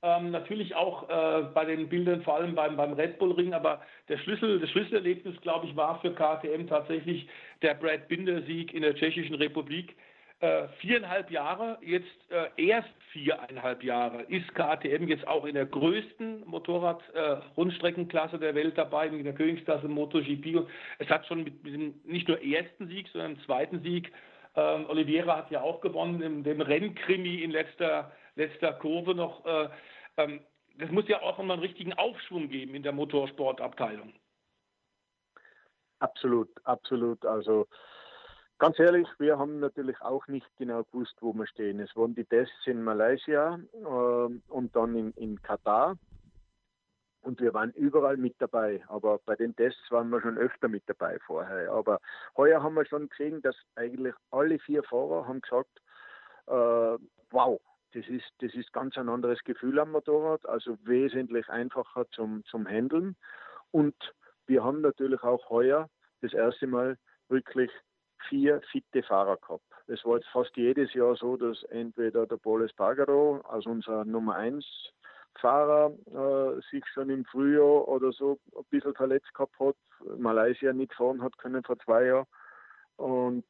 Ähm, 0.00 0.30
natürlich 0.30 0.76
auch 0.76 1.08
äh, 1.08 1.42
bei 1.54 1.64
den 1.64 1.88
Bildern, 1.88 2.22
vor 2.22 2.36
allem 2.36 2.54
beim, 2.54 2.76
beim 2.76 2.92
Red 2.92 3.18
Bull 3.18 3.32
Ring, 3.32 3.52
aber 3.52 3.80
der 4.08 4.18
Schlüssel, 4.18 4.60
das 4.60 4.70
Schlüsselerlebnis, 4.70 5.40
glaube 5.40 5.66
ich, 5.66 5.74
war 5.74 6.00
für 6.00 6.12
KTM 6.12 6.68
tatsächlich 6.68 7.28
der 7.62 7.74
Brad 7.74 8.06
Binder 8.06 8.42
Sieg 8.42 8.72
in 8.72 8.82
der 8.82 8.94
Tschechischen 8.94 9.34
Republik 9.34 9.96
äh, 10.40 10.68
viereinhalb 10.78 11.32
Jahre, 11.32 11.78
jetzt 11.80 12.06
äh, 12.30 12.68
erst 12.68 12.88
viereinhalb 13.10 13.82
Jahre, 13.82 14.22
ist 14.22 14.46
KTM 14.54 15.08
jetzt 15.08 15.26
auch 15.26 15.44
in 15.44 15.54
der 15.54 15.66
größten 15.66 16.46
Motorrad-Rundstreckenklasse 16.46 18.36
äh, 18.36 18.38
der 18.38 18.54
Welt 18.54 18.78
dabei, 18.78 19.08
in 19.08 19.24
der 19.24 19.34
Königsklasse 19.34 19.88
MotoGP. 19.88 20.64
Es 21.00 21.08
hat 21.08 21.26
schon 21.26 21.42
mit, 21.42 21.64
mit 21.64 21.74
dem 21.74 21.94
nicht 22.04 22.28
nur 22.28 22.40
ersten 22.40 22.86
Sieg, 22.86 23.08
sondern 23.08 23.40
zweiten 23.40 23.82
Sieg, 23.82 24.12
ähm, 24.54 24.86
Oliveira 24.88 25.36
hat 25.36 25.50
ja 25.50 25.60
auch 25.60 25.80
gewonnen, 25.80 26.22
im, 26.22 26.42
dem 26.44 26.60
Rennkrimi 26.60 27.42
in 27.42 27.50
letzter, 27.50 28.12
letzter 28.38 28.72
Kurve 28.72 29.14
noch. 29.14 29.44
Äh, 29.44 29.68
ähm, 30.16 30.40
das 30.78 30.90
muss 30.90 31.08
ja 31.08 31.20
auch 31.20 31.38
immer 31.38 31.54
einen 31.54 31.62
richtigen 31.62 31.92
Aufschwung 31.92 32.48
geben 32.48 32.74
in 32.74 32.82
der 32.82 32.92
Motorsportabteilung. 32.92 34.14
Absolut, 35.98 36.48
absolut. 36.64 37.24
Also 37.26 37.66
Ganz 38.60 38.76
ehrlich, 38.80 39.06
wir 39.20 39.38
haben 39.38 39.60
natürlich 39.60 40.00
auch 40.00 40.26
nicht 40.26 40.48
genau 40.56 40.82
gewusst, 40.82 41.14
wo 41.20 41.32
wir 41.32 41.46
stehen. 41.46 41.78
Es 41.78 41.94
waren 41.94 42.16
die 42.16 42.24
Tests 42.24 42.66
in 42.66 42.82
Malaysia 42.82 43.56
äh, 43.72 43.84
und 43.84 44.74
dann 44.74 44.96
in, 44.96 45.12
in 45.12 45.40
Katar. 45.40 45.96
Und 47.20 47.40
wir 47.40 47.54
waren 47.54 47.70
überall 47.74 48.16
mit 48.16 48.34
dabei. 48.40 48.82
Aber 48.88 49.20
bei 49.24 49.36
den 49.36 49.54
Tests 49.54 49.88
waren 49.92 50.08
wir 50.08 50.20
schon 50.20 50.38
öfter 50.38 50.66
mit 50.66 50.82
dabei 50.88 51.20
vorher. 51.24 51.70
Aber 51.70 52.00
heuer 52.36 52.60
haben 52.60 52.74
wir 52.74 52.84
schon 52.84 53.08
gesehen, 53.08 53.40
dass 53.42 53.54
eigentlich 53.76 54.14
alle 54.32 54.58
vier 54.58 54.82
Fahrer 54.82 55.28
haben 55.28 55.40
gesagt, 55.40 55.80
äh, 56.48 56.98
wow, 57.30 57.60
das 57.94 58.06
ist, 58.08 58.26
das 58.40 58.54
ist 58.54 58.72
ganz 58.72 58.96
ein 58.96 59.08
anderes 59.08 59.42
Gefühl 59.44 59.78
am 59.78 59.92
Motorrad, 59.92 60.46
also 60.46 60.76
wesentlich 60.84 61.48
einfacher 61.48 62.06
zum, 62.10 62.44
zum 62.44 62.66
Handeln. 62.66 63.16
Und 63.70 63.96
wir 64.46 64.64
haben 64.64 64.80
natürlich 64.80 65.22
auch 65.22 65.48
heuer 65.50 65.88
das 66.20 66.32
erste 66.32 66.66
Mal 66.66 66.98
wirklich 67.28 67.70
vier 68.28 68.60
fitte 68.70 69.02
Fahrer 69.02 69.36
gehabt. 69.36 69.64
Es 69.86 70.04
war 70.04 70.16
jetzt 70.16 70.28
fast 70.28 70.56
jedes 70.56 70.92
Jahr 70.92 71.16
so, 71.16 71.36
dass 71.36 71.62
entweder 71.64 72.26
der 72.26 72.36
Paul 72.36 72.64
Espargaro, 72.64 73.40
also 73.48 73.70
unser 73.70 74.04
Nummer 74.04 74.36
1 74.36 74.64
Fahrer, 75.40 75.92
äh, 76.06 76.60
sich 76.70 76.84
schon 76.92 77.10
im 77.10 77.24
Frühjahr 77.24 77.86
oder 77.86 78.12
so 78.12 78.38
ein 78.56 78.64
bisschen 78.70 78.94
verletzt 78.94 79.32
gehabt 79.34 79.58
hat, 79.60 79.76
Malaysia 80.18 80.72
nicht 80.72 80.92
fahren 80.94 81.22
hat 81.22 81.38
können 81.38 81.62
vor 81.62 81.78
zwei 81.78 82.06
Jahren. 82.06 82.26
Und 82.96 83.44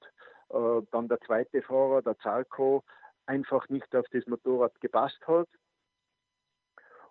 äh, 0.50 0.82
dann 0.90 1.08
der 1.08 1.20
zweite 1.20 1.62
Fahrer, 1.62 2.02
der 2.02 2.18
Zarko, 2.18 2.84
einfach 3.28 3.68
nicht 3.68 3.94
auf 3.94 4.06
das 4.10 4.26
Motorrad 4.26 4.80
gepasst 4.80 5.20
hat. 5.26 5.48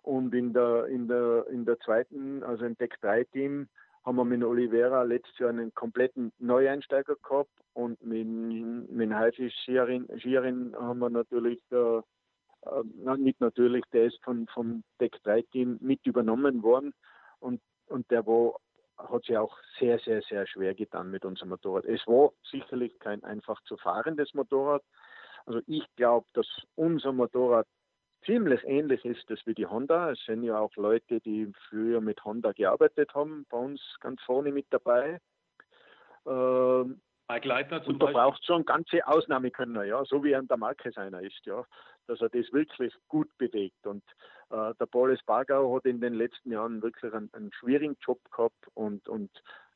Und 0.02 0.34
in 0.34 0.52
der, 0.52 0.86
in 0.86 1.06
der, 1.06 1.46
in 1.48 1.64
der 1.64 1.78
zweiten, 1.80 2.42
also 2.42 2.64
im 2.64 2.76
Deck 2.76 3.00
3 3.00 3.24
Team, 3.24 3.68
haben 4.04 4.16
wir 4.16 4.24
mit 4.24 4.42
Oliveira 4.42 5.02
letztes 5.02 5.38
Jahr 5.38 5.50
einen 5.50 5.74
kompletten 5.74 6.32
Neueinsteiger 6.38 7.16
gehabt 7.16 7.50
und 7.74 8.02
mit, 8.02 8.26
mit 8.90 9.12
Haifisch 9.12 9.54
Schierin, 9.64 10.74
haben 10.76 10.98
wir 10.98 11.10
natürlich, 11.10 11.60
äh, 11.70 11.98
äh, 11.98 13.16
nicht 13.18 13.40
natürlich, 13.40 13.84
der 13.92 14.06
ist 14.06 14.22
von, 14.24 14.46
vom 14.48 14.82
Deck 15.00 15.22
3 15.24 15.42
Team 15.42 15.78
mit 15.80 16.06
übernommen 16.06 16.62
worden 16.62 16.94
und, 17.40 17.60
und 17.86 18.10
der 18.10 18.26
war, 18.26 18.54
hat 18.96 19.24
sich 19.24 19.36
auch 19.36 19.56
sehr, 19.78 19.98
sehr, 19.98 20.22
sehr 20.22 20.46
schwer 20.46 20.74
getan 20.74 21.10
mit 21.10 21.24
unserem 21.24 21.50
Motorrad. 21.50 21.84
Es 21.84 22.06
war 22.06 22.32
sicherlich 22.50 22.98
kein 22.98 23.22
einfach 23.24 23.60
zu 23.64 23.76
fahrendes 23.76 24.32
Motorrad. 24.32 24.82
Also 25.48 25.62
ich 25.66 25.84
glaube, 25.96 26.26
dass 26.34 26.46
unser 26.74 27.10
Motorrad 27.12 27.66
ziemlich 28.26 28.62
ähnlich 28.64 29.02
ist 29.06 29.24
das 29.30 29.40
wie 29.46 29.54
die 29.54 29.64
Honda. 29.64 30.10
Es 30.10 30.22
sind 30.26 30.42
ja 30.42 30.58
auch 30.58 30.76
Leute, 30.76 31.20
die 31.20 31.50
früher 31.70 32.02
mit 32.02 32.22
Honda 32.22 32.52
gearbeitet 32.52 33.14
haben, 33.14 33.46
bei 33.48 33.56
uns 33.56 33.80
ganz 34.00 34.20
vorne 34.24 34.52
mit 34.52 34.66
dabei. 34.68 35.18
Ähm, 36.26 37.00
Mike 37.30 37.48
Leitner 37.48 37.82
zum 37.82 37.94
und 37.94 38.02
da 38.02 38.10
braucht 38.10 38.44
schon 38.44 38.66
ganze 38.66 39.06
Ausnahmekönner, 39.06 39.84
ja, 39.84 40.04
so 40.04 40.22
wie 40.22 40.36
ein 40.36 40.48
der 40.48 40.58
Marquez 40.58 40.98
einer 40.98 41.22
ist, 41.22 41.40
ja, 41.46 41.64
dass 42.06 42.20
er 42.20 42.28
das 42.28 42.52
wirklich 42.52 42.94
gut 43.08 43.30
bewegt. 43.38 43.86
Und 43.86 44.04
äh, 44.50 44.74
der 44.78 44.86
Paul 44.86 45.12
Espargau 45.12 45.74
hat 45.74 45.86
in 45.86 46.02
den 46.02 46.12
letzten 46.12 46.52
Jahren 46.52 46.82
wirklich 46.82 47.14
einen, 47.14 47.32
einen 47.32 47.52
schwierigen 47.54 47.96
Job 48.02 48.20
gehabt 48.30 48.66
und, 48.74 49.08
und 49.08 49.30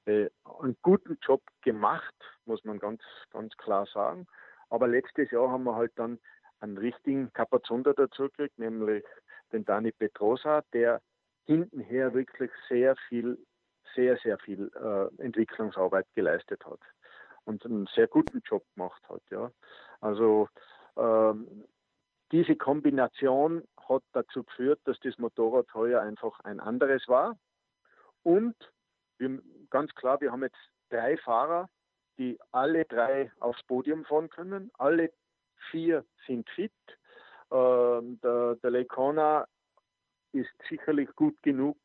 äh, 0.05 0.29
einen 0.61 0.77
guten 0.83 1.17
Job 1.23 1.41
gemacht, 1.63 2.15
muss 2.45 2.63
man 2.65 2.79
ganz, 2.79 3.01
ganz 3.31 3.57
klar 3.57 3.87
sagen. 3.87 4.27
Aber 4.73 4.89
letztes 4.89 5.31
Jahr 5.31 5.51
haben 5.51 5.65
wir 5.65 5.77
halt 5.77 5.93
dann 5.97 6.19
einen 6.61 6.79
richtigen 6.79 7.31
Kapazunder 7.35 7.93
dazu 7.93 8.23
gekriegt, 8.23 8.59
nämlich 8.59 9.05
den 9.53 9.67
Dani 9.67 9.93
Petrosa, 9.93 10.63
der 10.73 11.03
hintenher 11.45 12.15
wirklich 12.15 12.51
sehr 12.71 12.97
viel, 13.09 13.37
sehr, 13.95 14.17
sehr 14.17 14.39
viel 14.39 14.71
äh, 14.75 15.23
Entwicklungsarbeit 15.23 16.07
geleistet 16.15 16.65
hat 16.65 16.81
und 17.45 17.67
einen 17.67 17.87
sehr 17.95 18.07
guten 18.07 18.41
Job 18.47 18.65
gemacht 18.75 19.03
hat. 19.11 19.21
Ja. 19.31 19.51
Also 20.01 20.49
ähm, 20.97 21.67
diese 22.31 22.57
Kombination 22.57 23.65
hat 23.91 24.05
dazu 24.15 24.43
geführt, 24.43 24.81
dass 24.85 24.99
das 25.01 25.19
Motorrad 25.19 25.67
heuer 25.75 26.01
einfach 26.01 26.41
ein 26.45 26.61
anderes 26.61 27.07
war. 27.09 27.37
Und 28.23 28.57
wir, 29.19 29.39
ganz 29.69 29.95
klar, 29.95 30.19
wir 30.23 30.33
haben 30.33 30.45
jetzt 30.45 30.71
drei 30.89 31.19
Fahrer, 31.19 31.69
die 32.19 32.39
alle 32.51 32.85
drei 32.85 33.31
aufs 33.41 33.63
Podium 33.65 34.05
fahren 34.05 34.31
können. 34.31 34.71
Alle 34.79 35.13
vier 35.71 36.05
sind 36.27 36.49
fit. 36.51 36.73
Ähm, 37.51 38.21
der, 38.23 38.57
der 38.57 38.71
Lecona 38.71 39.47
ist 40.33 40.51
sicherlich 40.69 41.11
gut 41.15 41.41
genug, 41.43 41.77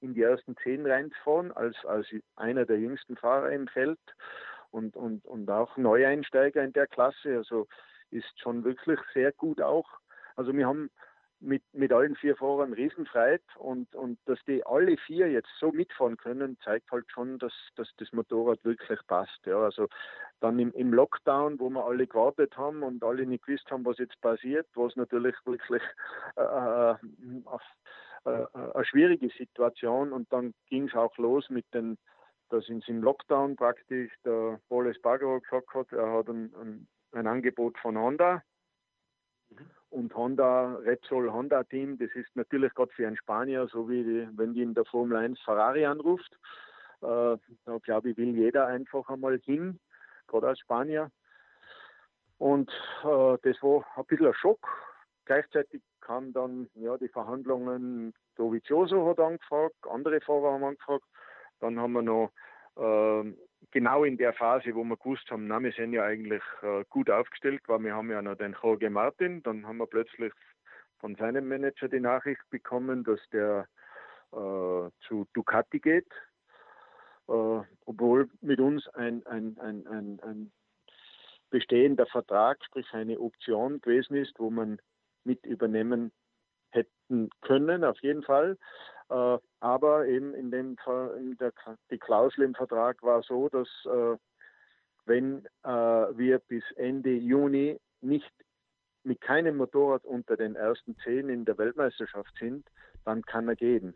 in 0.00 0.14
die 0.14 0.22
ersten 0.22 0.56
zehn 0.62 0.86
reinzufahren, 0.86 1.52
als, 1.52 1.76
als 1.84 2.06
einer 2.36 2.64
der 2.64 2.78
jüngsten 2.78 3.16
Fahrer 3.16 3.50
im 3.50 3.68
Feld 3.68 3.98
und, 4.70 4.96
und, 4.96 5.24
und 5.26 5.50
auch 5.50 5.76
Neueinsteiger 5.76 6.62
in 6.62 6.72
der 6.72 6.86
Klasse. 6.86 7.36
Also 7.36 7.68
ist 8.10 8.40
schon 8.40 8.64
wirklich 8.64 8.98
sehr 9.12 9.32
gut 9.32 9.60
auch. 9.60 9.88
Also 10.36 10.54
wir 10.54 10.66
haben 10.66 10.90
mit, 11.40 11.62
mit 11.72 11.92
allen 11.92 12.16
vier 12.16 12.36
Fahrern 12.36 12.72
Riesenfreit 12.72 13.42
und, 13.56 13.94
und 13.94 14.18
dass 14.26 14.38
die 14.46 14.64
alle 14.64 14.96
vier 14.98 15.30
jetzt 15.30 15.50
so 15.58 15.72
mitfahren 15.72 16.16
können, 16.16 16.58
zeigt 16.62 16.90
halt 16.92 17.10
schon, 17.10 17.38
dass, 17.38 17.52
dass 17.76 17.88
das 17.96 18.12
Motorrad 18.12 18.62
wirklich 18.64 19.00
passt. 19.06 19.40
Ja, 19.46 19.58
also 19.58 19.88
dann 20.40 20.58
im, 20.58 20.72
im 20.72 20.92
Lockdown, 20.92 21.58
wo 21.58 21.70
wir 21.70 21.84
alle 21.84 22.06
gewartet 22.06 22.56
haben 22.56 22.82
und 22.82 23.02
alle 23.02 23.26
nicht 23.26 23.44
gewusst 23.44 23.70
haben, 23.70 23.84
was 23.84 23.98
jetzt 23.98 24.20
passiert, 24.20 24.66
was 24.74 24.94
natürlich 24.96 25.34
wirklich 25.44 25.82
äh, 26.36 26.42
äh 26.42 26.94
äh, 28.24 28.46
eine 28.52 28.84
schwierige 28.84 29.30
Situation 29.30 30.12
und 30.12 30.30
dann 30.32 30.52
ging 30.68 30.88
es 30.88 30.94
auch 30.94 31.16
los 31.16 31.48
mit 31.48 31.64
den, 31.72 31.96
da 32.50 32.60
sind 32.60 32.84
sie 32.84 32.92
im 32.92 33.02
Lockdown 33.02 33.56
praktisch, 33.56 34.12
der 34.24 34.60
Paul 34.68 34.88
Espargaro 34.88 35.40
gesagt 35.40 35.72
hat, 35.72 35.92
er 35.92 36.12
hat 36.12 36.28
ein, 36.28 36.54
ein, 36.56 36.88
ein 37.12 37.26
Angebot 37.26 37.78
von 37.78 37.96
Honda 37.96 38.42
mhm. 39.48 39.70
Und 39.90 40.14
Honda, 40.14 40.74
Repsol 40.76 41.32
Honda 41.32 41.64
Team, 41.64 41.98
das 41.98 42.10
ist 42.14 42.34
natürlich 42.34 42.72
gerade 42.74 42.92
für 42.92 43.06
einen 43.06 43.16
Spanier, 43.16 43.68
so 43.68 43.88
wie 43.88 44.02
die, 44.02 44.28
wenn 44.36 44.54
die 44.54 44.62
in 44.62 44.74
der 44.74 44.84
Formel 44.84 45.16
1 45.16 45.40
Ferrari 45.40 45.84
anruft, 45.84 46.32
äh, 47.02 47.36
da 47.64 47.78
glaube 47.82 48.10
ich, 48.10 48.16
will 48.16 48.36
jeder 48.36 48.66
einfach 48.66 49.08
einmal 49.08 49.38
hin, 49.38 49.80
gerade 50.28 50.48
als 50.48 50.60
Spanier. 50.60 51.10
Und 52.38 52.70
äh, 53.02 53.36
das 53.42 53.62
war 53.62 53.84
ein 53.96 54.04
bisschen 54.06 54.26
ein 54.28 54.34
Schock. 54.34 54.66
Gleichzeitig 55.26 55.82
kamen 56.00 56.32
dann 56.32 56.70
ja, 56.74 56.96
die 56.96 57.08
Verhandlungen, 57.08 58.14
Dovizioso 58.36 59.06
hat 59.08 59.20
angefragt, 59.20 59.76
andere 59.90 60.20
Fahrer 60.20 60.52
haben 60.52 60.64
angefragt. 60.64 61.04
Dann 61.60 61.78
haben 61.78 61.92
wir 61.92 62.02
noch 62.02 62.30
äh, 62.76 63.32
genau 63.70 64.04
in 64.04 64.16
der 64.16 64.32
Phase, 64.32 64.74
wo 64.74 64.84
wir 64.84 64.96
gewusst 64.96 65.30
haben, 65.30 65.46
na, 65.46 65.60
wir 65.60 65.72
sind 65.72 65.92
ja 65.92 66.04
eigentlich 66.04 66.42
äh, 66.62 66.84
gut 66.88 67.10
aufgestellt, 67.10 67.62
weil 67.66 67.80
wir 67.80 67.94
haben 67.94 68.10
ja 68.10 68.22
noch 68.22 68.36
den 68.36 68.56
Jorge 68.60 68.90
Martin. 68.90 69.42
Dann 69.42 69.66
haben 69.66 69.78
wir 69.78 69.86
plötzlich 69.86 70.32
von 70.98 71.14
seinem 71.16 71.48
Manager 71.48 71.88
die 71.88 72.00
Nachricht 72.00 72.42
bekommen, 72.50 73.04
dass 73.04 73.20
der 73.32 73.66
äh, 74.32 74.90
zu 75.06 75.26
Ducati 75.32 75.80
geht, 75.80 76.10
äh, 77.28 77.60
obwohl 77.86 78.28
mit 78.40 78.60
uns 78.60 78.86
ein, 78.88 79.26
ein, 79.26 79.56
ein, 79.58 79.86
ein, 80.22 80.52
bestehender 81.50 82.06
Vertrag, 82.06 82.64
sprich 82.64 82.86
eine 82.92 83.18
Option 83.18 83.80
gewesen 83.80 84.14
ist, 84.14 84.38
wo 84.38 84.50
man 84.50 84.80
mit 85.24 85.44
übernehmen 85.44 86.12
hätten 86.70 87.28
können, 87.40 87.82
auf 87.82 87.98
jeden 88.02 88.22
Fall. 88.22 88.56
Äh, 89.10 89.38
aber 89.60 90.06
eben 90.06 90.34
in 90.34 90.50
dem 90.50 90.76
in 91.18 91.36
der, 91.38 91.52
die 91.90 91.98
Klausel 91.98 92.44
im 92.44 92.54
Vertrag 92.54 93.02
war 93.02 93.22
so, 93.22 93.48
dass 93.48 93.68
äh, 93.86 94.16
wenn 95.04 95.44
äh, 95.64 95.68
wir 95.68 96.38
bis 96.38 96.62
Ende 96.76 97.10
Juni 97.10 97.78
nicht 98.00 98.30
mit 99.02 99.20
keinem 99.20 99.56
Motorrad 99.56 100.04
unter 100.04 100.36
den 100.36 100.54
ersten 100.54 100.96
zehn 101.02 101.28
in 101.28 101.44
der 101.44 101.58
Weltmeisterschaft 101.58 102.32
sind, 102.38 102.66
dann 103.04 103.22
kann 103.22 103.48
er 103.48 103.56
gehen. 103.56 103.94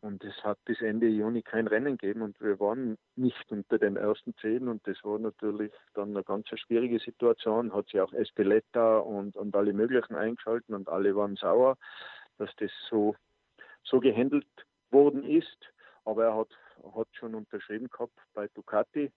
Und 0.00 0.22
es 0.22 0.44
hat 0.44 0.58
bis 0.64 0.80
Ende 0.80 1.08
Juni 1.08 1.42
kein 1.42 1.66
Rennen 1.66 1.96
gegeben 1.96 2.22
und 2.22 2.40
wir 2.40 2.60
waren 2.60 2.98
nicht 3.16 3.50
unter 3.50 3.78
den 3.78 3.96
ersten 3.96 4.34
zehn 4.40 4.68
und 4.68 4.86
das 4.86 5.02
war 5.02 5.18
natürlich 5.18 5.72
dann 5.94 6.10
eine 6.10 6.22
ganz 6.22 6.48
schwierige 6.48 7.00
Situation. 7.00 7.72
Hat 7.72 7.86
sich 7.88 8.00
auch 8.00 8.12
Espeletta 8.12 8.98
und, 8.98 9.36
und 9.36 9.56
alle 9.56 9.72
möglichen 9.72 10.14
eingeschalten 10.14 10.74
und 10.74 10.88
alle 10.88 11.16
waren 11.16 11.34
sauer, 11.36 11.76
dass 12.36 12.50
das 12.58 12.70
so, 12.88 13.16
so 13.82 14.00
gehandelt 14.00 14.46
worden 14.90 15.24
ist. 15.24 15.58
Aber 16.04 16.24
er 16.24 16.36
hat, 16.36 16.48
hat 16.96 17.08
schon 17.12 17.34
unterschrieben 17.34 17.88
gehabt 17.88 18.18
bei 18.34 18.48
Ducati. 18.48 19.12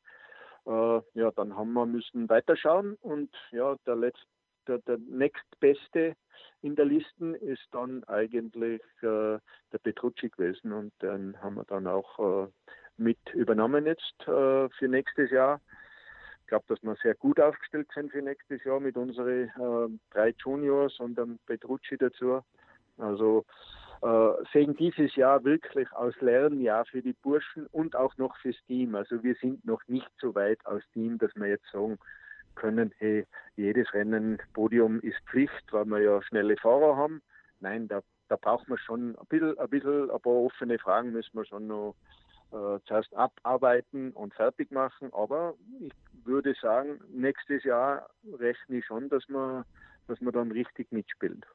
Äh, 0.65 1.01
ja, 1.13 1.31
dann 1.35 1.55
haben 1.55 1.73
wir 1.73 1.85
müssen 1.85 2.29
weiterschauen 2.29 2.95
und 3.01 3.33
ja, 3.51 3.75
der 3.85 3.95
letzte 3.95 4.27
der, 4.67 4.79
der 4.79 4.97
nächstbeste 4.97 6.15
in 6.61 6.75
der 6.75 6.85
Liste 6.85 7.37
ist 7.37 7.67
dann 7.71 8.03
eigentlich 8.05 8.81
äh, 9.01 9.39
der 9.71 9.79
Petrucci 9.81 10.29
gewesen 10.29 10.71
und 10.71 10.93
den 11.01 11.41
haben 11.41 11.55
wir 11.55 11.65
dann 11.65 11.87
auch 11.87 12.45
äh, 12.45 12.47
mit 12.97 13.17
übernommen 13.33 13.85
jetzt 13.85 14.19
äh, 14.21 14.69
für 14.69 14.87
nächstes 14.87 15.31
Jahr. 15.31 15.59
Ich 16.41 16.47
glaube, 16.47 16.65
dass 16.67 16.83
wir 16.83 16.95
sehr 17.01 17.15
gut 17.15 17.39
aufgestellt 17.39 17.87
sind 17.93 18.11
für 18.11 18.21
nächstes 18.21 18.63
Jahr 18.63 18.79
mit 18.79 18.97
unseren 18.97 19.47
äh, 19.47 19.97
drei 20.11 20.33
Juniors 20.37 20.99
und 20.99 21.17
dem 21.17 21.39
Petrucci 21.45 21.97
dazu. 21.97 22.41
Also 22.97 23.45
sehen 24.51 24.75
dieses 24.77 25.15
Jahr 25.15 25.43
wirklich 25.43 25.91
als 25.91 26.19
Lernjahr 26.21 26.85
für 26.85 27.01
die 27.01 27.13
Burschen 27.13 27.67
und 27.67 27.95
auch 27.95 28.17
noch 28.17 28.35
fürs 28.37 28.57
Team. 28.65 28.95
Also 28.95 29.21
wir 29.23 29.35
sind 29.35 29.63
noch 29.63 29.81
nicht 29.87 30.09
so 30.19 30.33
weit 30.33 30.59
als 30.65 30.83
Team, 30.93 31.19
dass 31.19 31.35
wir 31.35 31.47
jetzt 31.47 31.69
sagen, 31.71 31.99
können, 32.55 32.91
hey, 32.97 33.25
jedes 33.55 33.93
Rennen, 33.93 34.39
Podium 34.53 34.99
ist 35.01 35.19
Pflicht, 35.29 35.71
weil 35.71 35.85
wir 35.85 35.99
ja 35.99 36.21
schnelle 36.23 36.57
Fahrer 36.57 36.97
haben. 36.97 37.21
Nein, 37.59 37.87
da, 37.87 38.01
da 38.27 38.35
braucht 38.35 38.67
man 38.67 38.77
schon 38.77 39.15
ein 39.17 39.25
bisschen, 39.29 39.57
ein 39.57 39.69
bisschen, 39.69 40.09
ein 40.09 40.19
paar 40.21 40.33
offene 40.33 40.79
Fragen 40.79 41.11
müssen 41.11 41.37
wir 41.37 41.45
schon 41.45 41.67
noch 41.67 41.95
äh, 42.51 42.79
zuerst 42.85 43.13
abarbeiten 43.13 44.11
und 44.11 44.33
fertig 44.33 44.71
machen. 44.71 45.13
Aber 45.13 45.53
ich 45.79 45.93
würde 46.25 46.53
sagen, 46.61 46.99
nächstes 47.09 47.63
Jahr 47.63 48.09
rechne 48.39 48.77
ich 48.77 48.85
schon, 48.85 49.09
dass 49.09 49.27
man, 49.29 49.63
dass 50.07 50.19
man 50.21 50.33
dann 50.33 50.51
richtig 50.51 50.91
mitspielt. 50.91 51.45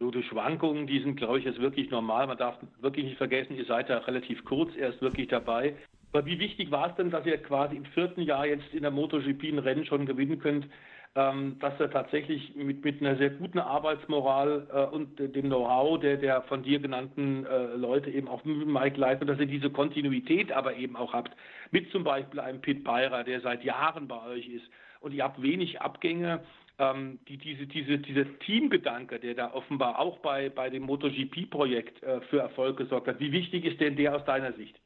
So, 0.00 0.12
die 0.12 0.22
Schwankungen, 0.22 0.86
die 0.86 1.00
sind, 1.00 1.16
glaube 1.16 1.40
ich, 1.40 1.44
jetzt 1.44 1.60
wirklich 1.60 1.90
normal. 1.90 2.28
Man 2.28 2.38
darf 2.38 2.56
wirklich 2.80 3.04
nicht 3.04 3.18
vergessen, 3.18 3.56
ihr 3.56 3.64
seid 3.64 3.88
ja 3.88 3.98
relativ 3.98 4.44
kurz 4.44 4.74
erst 4.76 5.02
wirklich 5.02 5.28
dabei. 5.28 5.74
Aber 6.12 6.24
wie 6.24 6.38
wichtig 6.38 6.70
war 6.70 6.90
es 6.90 6.96
denn, 6.96 7.10
dass 7.10 7.26
ihr 7.26 7.36
quasi 7.38 7.76
im 7.76 7.84
vierten 7.84 8.22
Jahr 8.22 8.46
jetzt 8.46 8.72
in 8.72 8.82
der 8.82 8.92
MotoGP 8.92 9.44
ein 9.44 9.58
Rennen 9.58 9.84
schon 9.84 10.06
gewinnen 10.06 10.38
könnt, 10.38 10.68
ähm, 11.16 11.56
dass 11.58 11.78
ihr 11.80 11.90
tatsächlich 11.90 12.54
mit, 12.54 12.84
mit 12.84 13.00
einer 13.00 13.16
sehr 13.16 13.30
guten 13.30 13.58
Arbeitsmoral 13.58 14.68
äh, 14.72 14.94
und 14.94 15.18
dem 15.18 15.46
Know-how 15.46 15.98
der, 15.98 16.16
der 16.16 16.42
von 16.42 16.62
dir 16.62 16.78
genannten 16.78 17.44
äh, 17.44 17.74
Leute 17.74 18.10
eben 18.10 18.28
auch 18.28 18.44
mit 18.44 18.68
Mike 18.68 19.00
Leitner, 19.00 19.26
dass 19.26 19.40
ihr 19.40 19.46
diese 19.46 19.70
Kontinuität 19.70 20.52
aber 20.52 20.76
eben 20.76 20.94
auch 20.94 21.12
habt, 21.12 21.36
mit 21.72 21.90
zum 21.90 22.04
Beispiel 22.04 22.38
einem 22.38 22.60
Pit 22.60 22.84
Beira, 22.84 23.24
der 23.24 23.40
seit 23.40 23.64
Jahren 23.64 24.06
bei 24.06 24.22
euch 24.28 24.48
ist 24.48 24.64
und 25.00 25.12
ihr 25.12 25.24
habt 25.24 25.42
wenig 25.42 25.80
Abgänge. 25.80 26.40
Ähm, 26.78 27.18
die, 27.26 27.38
diese, 27.38 27.66
diese, 27.66 27.98
dieser 27.98 28.38
Teamgedanke, 28.38 29.18
der 29.18 29.34
da 29.34 29.52
offenbar 29.52 29.98
auch 29.98 30.18
bei, 30.18 30.48
bei 30.48 30.70
dem 30.70 30.84
MotoGP-Projekt 30.84 32.02
äh, 32.02 32.20
für 32.22 32.38
Erfolg 32.38 32.76
gesorgt 32.76 33.08
hat, 33.08 33.18
wie 33.18 33.32
wichtig 33.32 33.64
ist 33.64 33.80
denn 33.80 33.96
der 33.96 34.14
aus 34.14 34.24
deiner 34.24 34.52
Sicht? 34.52 34.80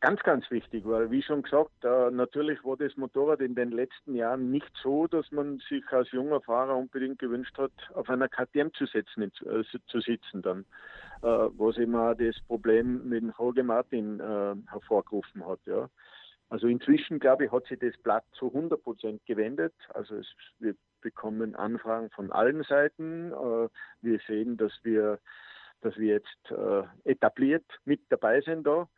Ganz, 0.00 0.20
ganz 0.22 0.50
wichtig, 0.50 0.84
weil 0.86 1.10
wie 1.10 1.22
schon 1.22 1.42
gesagt, 1.42 1.84
äh, 1.84 2.10
natürlich 2.10 2.64
war 2.64 2.78
das 2.78 2.96
Motorrad 2.96 3.40
in 3.40 3.54
den 3.54 3.70
letzten 3.70 4.14
Jahren 4.14 4.50
nicht 4.50 4.70
so, 4.82 5.06
dass 5.06 5.30
man 5.30 5.58
sich 5.68 5.86
als 5.90 6.10
junger 6.10 6.40
Fahrer 6.40 6.74
unbedingt 6.74 7.18
gewünscht 7.18 7.58
hat, 7.58 7.72
auf 7.92 8.08
einer 8.08 8.26
KTM 8.28 8.72
zu, 8.72 8.86
setzen, 8.86 9.24
äh, 9.24 9.62
zu 9.86 10.00
sitzen 10.00 10.40
dann, 10.40 10.64
äh, 11.22 11.26
was 11.26 11.76
immer 11.76 12.14
das 12.14 12.34
Problem 12.46 13.10
mit 13.10 13.22
dem 13.22 13.34
Jorge 13.38 13.62
Martin 13.62 14.20
äh, 14.20 14.54
hervorgerufen 14.70 15.46
hat. 15.46 15.60
Ja. 15.66 15.90
Also 16.50 16.66
inzwischen, 16.66 17.20
glaube 17.20 17.46
ich, 17.46 17.52
hat 17.52 17.66
sich 17.66 17.78
das 17.78 17.96
Blatt 18.02 18.24
zu 18.32 18.48
100 18.48 18.82
Prozent 18.82 19.24
gewendet. 19.24 19.72
Also 19.94 20.16
es, 20.16 20.26
wir 20.58 20.74
bekommen 21.00 21.54
Anfragen 21.54 22.10
von 22.10 22.30
allen 22.32 22.62
Seiten. 22.64 23.32
Äh, 23.32 23.68
wir 24.02 24.18
sehen, 24.26 24.56
dass 24.56 24.72
wir, 24.82 25.20
dass 25.80 25.96
wir 25.96 26.14
jetzt 26.14 26.50
äh, 26.50 26.82
etabliert 27.10 27.64
mit 27.84 28.00
dabei 28.10 28.40
sind 28.40 28.66
da. 28.66 28.88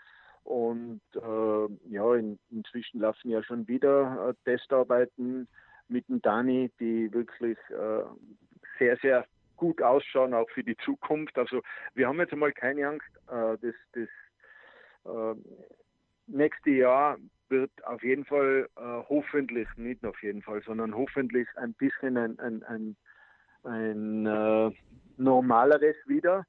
Und 0.45 1.03
äh, 1.15 1.93
ja, 1.93 2.15
in, 2.17 2.39
inzwischen 2.51 3.01
laufen 3.01 3.31
ja 3.31 3.43
schon 3.45 3.69
wieder 3.69 4.35
Testarbeiten 4.45 5.47
mit 5.89 6.09
dem 6.09 6.21
Dani, 6.23 6.73
die 6.81 7.13
wirklich 7.13 7.59
sehr, 8.79 8.97
sehr 8.97 9.27
gut 9.63 9.81
ausschauen, 9.81 10.35
auch 10.35 10.51
für 10.51 10.65
die 10.65 10.77
Zukunft. 10.79 11.39
Also 11.39 11.63
wir 11.95 12.09
haben 12.09 12.19
jetzt 12.19 12.33
einmal 12.33 12.53
keine 12.53 12.89
Angst. 12.89 13.07
Äh, 13.29 13.57
das 13.93 14.09
nächste 16.27 16.71
Jahr 16.71 17.19
wird 17.49 17.71
auf 17.85 18.03
jeden 18.03 18.25
Fall 18.25 18.69
äh, 18.77 18.81
hoffentlich, 19.09 19.69
nicht 19.77 20.05
auf 20.05 20.21
jeden 20.23 20.43
Fall, 20.43 20.63
sondern 20.63 20.95
hoffentlich 20.95 21.47
ein 21.57 21.75
bisschen 21.75 22.17
ein, 22.17 22.39
ein, 22.39 22.63
ein, 22.65 22.97
ein 23.65 24.27
äh, 24.27 24.71
normaleres 25.17 25.97
wieder. 26.07 26.45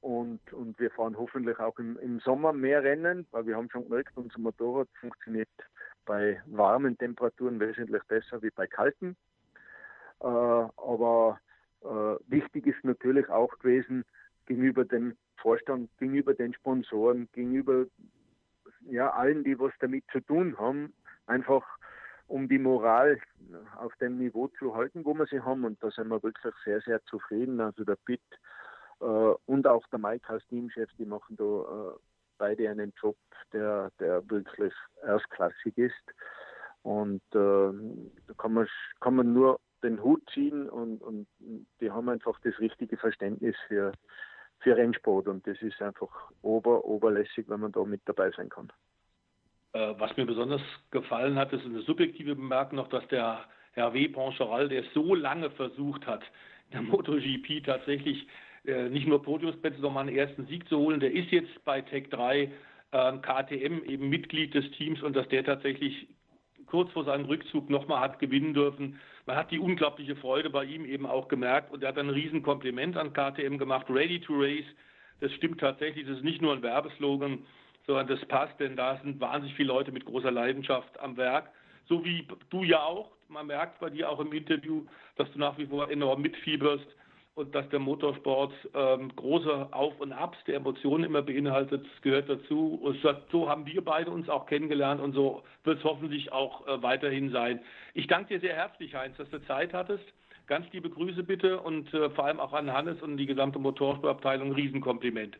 Und, 0.00 0.52
und 0.52 0.78
wir 0.78 0.90
fahren 0.90 1.16
hoffentlich 1.16 1.58
auch 1.58 1.78
im, 1.78 1.98
im 1.98 2.20
Sommer 2.20 2.52
mehr 2.52 2.82
Rennen, 2.82 3.26
weil 3.30 3.46
wir 3.46 3.56
haben 3.56 3.70
schon 3.70 3.84
gemerkt, 3.84 4.16
unser 4.16 4.38
Motorrad 4.38 4.88
funktioniert 5.00 5.48
bei 6.04 6.42
warmen 6.46 6.98
Temperaturen 6.98 7.60
wesentlich 7.60 8.02
besser 8.04 8.42
wie 8.42 8.50
bei 8.50 8.66
kalten. 8.66 9.16
Äh, 10.20 10.26
aber 10.26 11.40
äh, 11.82 12.16
wichtig 12.28 12.66
ist 12.66 12.84
natürlich 12.84 13.28
auch 13.28 13.58
gewesen, 13.58 14.04
gegenüber 14.46 14.84
dem 14.84 15.16
Vorstand, 15.36 15.90
gegenüber 15.98 16.34
den 16.34 16.54
Sponsoren, 16.54 17.28
gegenüber 17.32 17.86
ja, 18.86 19.10
allen, 19.10 19.44
die 19.44 19.58
was 19.58 19.72
damit 19.80 20.04
zu 20.12 20.20
tun 20.20 20.58
haben, 20.58 20.92
einfach 21.26 21.64
um 22.26 22.48
die 22.48 22.58
Moral 22.58 23.20
auf 23.76 23.94
dem 23.96 24.18
Niveau 24.18 24.48
zu 24.58 24.74
halten, 24.74 25.04
wo 25.04 25.14
wir 25.14 25.26
sie 25.26 25.40
haben. 25.40 25.64
Und 25.64 25.82
da 25.82 25.90
sind 25.90 26.08
wir 26.08 26.22
wirklich 26.22 26.54
sehr, 26.64 26.80
sehr 26.80 27.02
zufrieden. 27.04 27.60
Also 27.60 27.84
der 27.84 27.96
Pitt 27.96 28.22
äh, 29.00 29.04
und 29.04 29.66
auch 29.66 29.86
der 29.88 29.98
Mike 29.98 30.28
als 30.28 30.46
Teamchef, 30.46 30.90
die 30.98 31.04
machen 31.04 31.36
da 31.36 31.44
äh, 31.44 31.98
beide 32.38 32.70
einen 32.70 32.92
Job, 33.00 33.16
der, 33.52 33.90
der 34.00 34.28
wirklich 34.30 34.72
erstklassig 35.02 35.76
ist. 35.76 36.14
Und 36.82 37.22
äh, 37.34 37.72
da 38.26 38.34
kann 38.38 38.54
man, 38.54 38.68
kann 39.00 39.16
man 39.16 39.32
nur 39.32 39.60
den 39.82 40.02
Hut 40.02 40.22
ziehen 40.32 40.68
und, 40.68 41.02
und 41.02 41.26
die 41.80 41.90
haben 41.90 42.08
einfach 42.08 42.38
das 42.40 42.58
richtige 42.58 42.96
Verständnis 42.96 43.54
für, 43.68 43.92
für 44.64 44.76
Rennsport 44.76 45.28
und 45.28 45.46
das 45.46 45.60
ist 45.62 45.80
einfach 45.80 46.08
ober, 46.42 46.84
oberlässig, 46.84 47.48
wenn 47.48 47.60
man 47.60 47.70
da 47.70 47.84
mit 47.84 48.00
dabei 48.06 48.30
sein 48.32 48.48
kann. 48.48 48.72
Was 49.72 50.16
mir 50.16 50.24
besonders 50.24 50.62
gefallen 50.92 51.36
hat, 51.36 51.52
ist 51.52 51.64
eine 51.64 51.80
subjektive 51.80 52.36
Bemerkung 52.36 52.76
noch, 52.76 52.88
dass 52.88 53.06
der 53.08 53.44
Hervé 53.74 54.12
Poncharal, 54.12 54.68
der 54.68 54.84
so 54.94 55.14
lange 55.16 55.50
versucht 55.50 56.06
hat, 56.06 56.22
der 56.72 56.82
MotoGP 56.82 57.64
tatsächlich 57.64 58.26
äh, 58.64 58.88
nicht 58.88 59.06
nur 59.06 59.22
Podiumsplätze, 59.22 59.80
sondern 59.80 60.08
einen 60.08 60.16
ersten 60.16 60.46
Sieg 60.46 60.68
zu 60.68 60.78
holen. 60.78 61.00
Der 61.00 61.12
ist 61.12 61.30
jetzt 61.30 61.64
bei 61.64 61.82
Tech 61.82 62.08
3 62.10 62.50
äh, 62.92 63.12
KTM 63.18 63.84
eben 63.84 64.08
Mitglied 64.08 64.54
des 64.54 64.70
Teams 64.72 65.02
und 65.02 65.14
dass 65.14 65.28
der 65.28 65.44
tatsächlich 65.44 66.08
kurz 66.66 66.90
vor 66.92 67.04
seinem 67.04 67.26
Rückzug 67.26 67.68
nochmal 67.68 68.00
hat 68.00 68.18
gewinnen 68.18 68.54
dürfen. 68.54 68.98
Man 69.26 69.36
hat 69.36 69.50
die 69.50 69.58
unglaubliche 69.58 70.16
Freude 70.16 70.50
bei 70.50 70.64
ihm 70.64 70.84
eben 70.84 71.06
auch 71.06 71.28
gemerkt 71.28 71.72
und 71.72 71.82
er 71.82 71.90
hat 71.90 71.98
ein 71.98 72.10
Riesenkompliment 72.10 72.96
an 72.96 73.12
KTM 73.12 73.56
gemacht. 73.56 73.86
Ready 73.88 74.20
to 74.20 74.34
Race, 74.34 74.66
das 75.20 75.32
stimmt 75.32 75.60
tatsächlich, 75.60 76.06
das 76.06 76.18
ist 76.18 76.24
nicht 76.24 76.42
nur 76.42 76.52
ein 76.52 76.62
Werbeslogan, 76.62 77.46
sondern 77.86 78.06
das 78.06 78.24
passt, 78.26 78.58
denn 78.60 78.76
da 78.76 78.98
sind 79.02 79.20
wahnsinnig 79.20 79.56
viele 79.56 79.68
Leute 79.68 79.92
mit 79.92 80.04
großer 80.04 80.30
Leidenschaft 80.30 80.98
am 81.00 81.16
Werk. 81.16 81.50
So 81.86 82.04
wie 82.04 82.26
du 82.50 82.64
ja 82.64 82.82
auch. 82.82 83.10
Man 83.28 83.46
merkt 83.46 83.80
bei 83.80 83.90
dir 83.90 84.10
auch 84.10 84.20
im 84.20 84.32
Interview, 84.32 84.84
dass 85.16 85.30
du 85.32 85.38
nach 85.38 85.56
wie 85.56 85.66
vor 85.66 85.90
enorm 85.90 86.20
mitfieberst 86.20 86.86
und 87.34 87.54
dass 87.54 87.68
der 87.70 87.80
Motorsport 87.80 88.52
ähm, 88.74 89.14
große 89.16 89.68
Auf 89.72 89.98
und 90.00 90.12
Abs 90.12 90.38
der 90.46 90.56
Emotionen 90.56 91.04
immer 91.04 91.22
beinhaltet, 91.22 91.84
gehört 92.02 92.28
dazu. 92.28 92.78
Und 92.80 92.98
so 93.32 93.48
haben 93.48 93.66
wir 93.66 93.84
beide 93.84 94.10
uns 94.10 94.28
auch 94.28 94.46
kennengelernt 94.46 95.00
und 95.00 95.14
so 95.14 95.42
wird 95.64 95.78
es 95.78 95.84
hoffentlich 95.84 96.32
auch 96.32 96.66
äh, 96.66 96.82
weiterhin 96.82 97.30
sein. 97.30 97.60
Ich 97.94 98.06
danke 98.06 98.34
dir 98.34 98.40
sehr 98.40 98.54
herzlich, 98.54 98.94
Heinz, 98.94 99.16
dass 99.16 99.28
du 99.30 99.44
Zeit 99.46 99.72
hattest. 99.72 100.04
Ganz 100.46 100.70
liebe 100.72 100.90
Grüße 100.90 101.24
bitte 101.24 101.60
und 101.60 101.92
äh, 101.92 102.10
vor 102.10 102.26
allem 102.26 102.38
auch 102.38 102.52
an 102.52 102.72
Hannes 102.72 103.02
und 103.02 103.16
die 103.16 103.26
gesamte 103.26 103.58
Motorsportabteilung. 103.58 104.52
Riesenkompliment. 104.52 105.36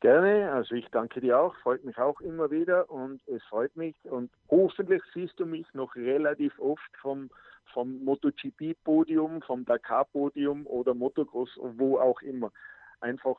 Gerne, 0.00 0.52
also 0.52 0.74
ich 0.74 0.86
danke 0.90 1.20
dir 1.20 1.38
auch, 1.38 1.54
freut 1.56 1.84
mich 1.84 1.96
auch 1.98 2.20
immer 2.20 2.50
wieder 2.50 2.90
und 2.90 3.20
es 3.28 3.42
freut 3.44 3.74
mich 3.76 3.96
und 4.04 4.30
hoffentlich 4.50 5.02
siehst 5.14 5.38
du 5.40 5.46
mich 5.46 5.66
noch 5.72 5.94
relativ 5.96 6.58
oft 6.58 6.96
vom 7.00 7.30
vom 7.72 8.04
MotoGP-Podium, 8.04 9.42
vom 9.42 9.64
Dakar-Podium 9.64 10.66
oder 10.66 10.94
Motocross, 10.94 11.50
wo 11.60 11.98
auch 11.98 12.20
immer. 12.22 12.52
Einfach, 13.00 13.36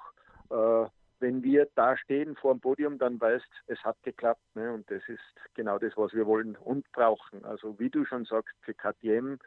äh, 0.49 0.85
wenn 1.19 1.43
wir 1.43 1.67
da 1.75 1.97
stehen 1.97 2.35
vor 2.35 2.53
dem 2.53 2.61
Podium, 2.61 2.97
dann 2.97 3.19
weißt, 3.19 3.47
es 3.67 3.79
hat 3.83 4.01
geklappt. 4.03 4.43
Ne? 4.55 4.71
Und 4.73 4.89
das 4.91 5.01
ist 5.07 5.19
genau 5.55 5.79
das, 5.79 5.93
was 5.97 6.13
wir 6.13 6.25
wollen 6.25 6.55
und 6.55 6.89
brauchen. 6.91 7.43
Also 7.45 7.79
wie 7.79 7.89
du 7.89 8.05
schon 8.05 8.25
sagst, 8.25 8.55
für 8.61 8.73
KTM 8.73 9.37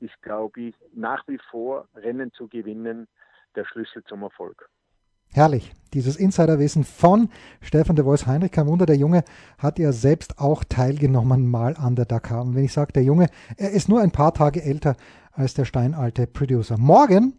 ist, 0.00 0.20
glaube 0.22 0.60
ich, 0.60 0.74
nach 0.92 1.26
wie 1.26 1.38
vor 1.50 1.88
Rennen 1.94 2.32
zu 2.32 2.48
gewinnen 2.48 3.08
der 3.54 3.64
Schlüssel 3.64 4.04
zum 4.04 4.22
Erfolg. 4.22 4.68
Herrlich. 5.32 5.72
Dieses 5.94 6.16
Insiderwissen 6.16 6.84
von 6.84 7.30
Stefan 7.60 7.96
de 7.96 8.04
Vois 8.04 8.26
Heinrich. 8.26 8.52
Kein 8.52 8.66
Wunder, 8.66 8.86
der 8.86 8.96
Junge 8.96 9.24
hat 9.58 9.78
ja 9.78 9.92
selbst 9.92 10.38
auch 10.38 10.64
teilgenommen 10.64 11.46
mal 11.46 11.76
an 11.76 11.96
der 11.96 12.04
Dakar. 12.04 12.42
Und 12.42 12.54
wenn 12.54 12.64
ich 12.64 12.72
sage, 12.72 12.92
der 12.92 13.04
Junge, 13.04 13.28
er 13.56 13.70
ist 13.70 13.88
nur 13.88 14.02
ein 14.02 14.10
paar 14.10 14.34
Tage 14.34 14.62
älter 14.62 14.96
als 15.32 15.54
der 15.54 15.64
steinalte 15.64 16.26
Producer. 16.26 16.76
Morgen 16.76 17.34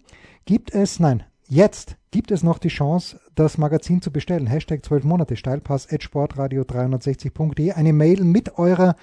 gibt 0.46 0.74
es, 0.74 1.00
nein, 1.00 1.24
jetzt 1.48 1.98
gibt 2.12 2.32
es 2.32 2.42
noch 2.42 2.58
die 2.58 2.70
Chance, 2.70 3.20
das 3.36 3.58
Magazin 3.58 4.02
zu 4.02 4.12
bestellen. 4.12 4.48
Hashtag 4.48 4.84
12 4.84 5.04
Monate, 5.04 5.36
Steilpass, 5.36 5.88
sportradio360.de. 5.90 7.74
Eine 7.74 7.94
Mail 7.94 8.24
mit 8.24 8.58
eurer 8.58 8.96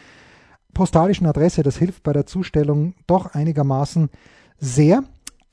postalischen 0.72 1.26
Adresse. 1.26 1.62
Das 1.62 1.76
hilft 1.76 2.02
bei 2.02 2.12
der 2.12 2.26
Zustellung 2.26 2.94
doch 3.06 3.34
einigermaßen 3.34 4.10
sehr. 4.58 5.04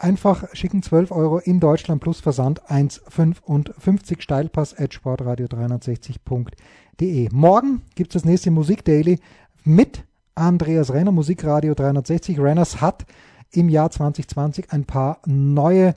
Einfach 0.02 0.44
schicken 0.54 0.82
12 0.82 1.12
Euro 1.12 1.38
in 1.38 1.60
Deutschland 1.60 2.02
plus 2.02 2.22
Versand 2.22 2.64
1,55 2.64 4.20
Steilpass 4.20 4.76
at 4.76 4.94
sportradio360.de. 4.94 7.30
Morgen 7.32 7.84
gibt 7.94 8.10
es 8.10 8.24
das 8.24 8.26
nächste 8.26 8.50
Musik 8.50 8.84
Daily 8.84 9.20
mit 9.64 10.04
Andreas 10.34 10.92
Renner, 10.92 11.12
Musikradio 11.12 11.76
360. 11.76 12.40
Renners 12.40 12.82
hat 12.82 13.06
im 13.52 13.70
Jahr 13.70 13.92
2020 13.92 14.72
ein 14.72 14.86
paar 14.86 15.20
neue 15.28 15.94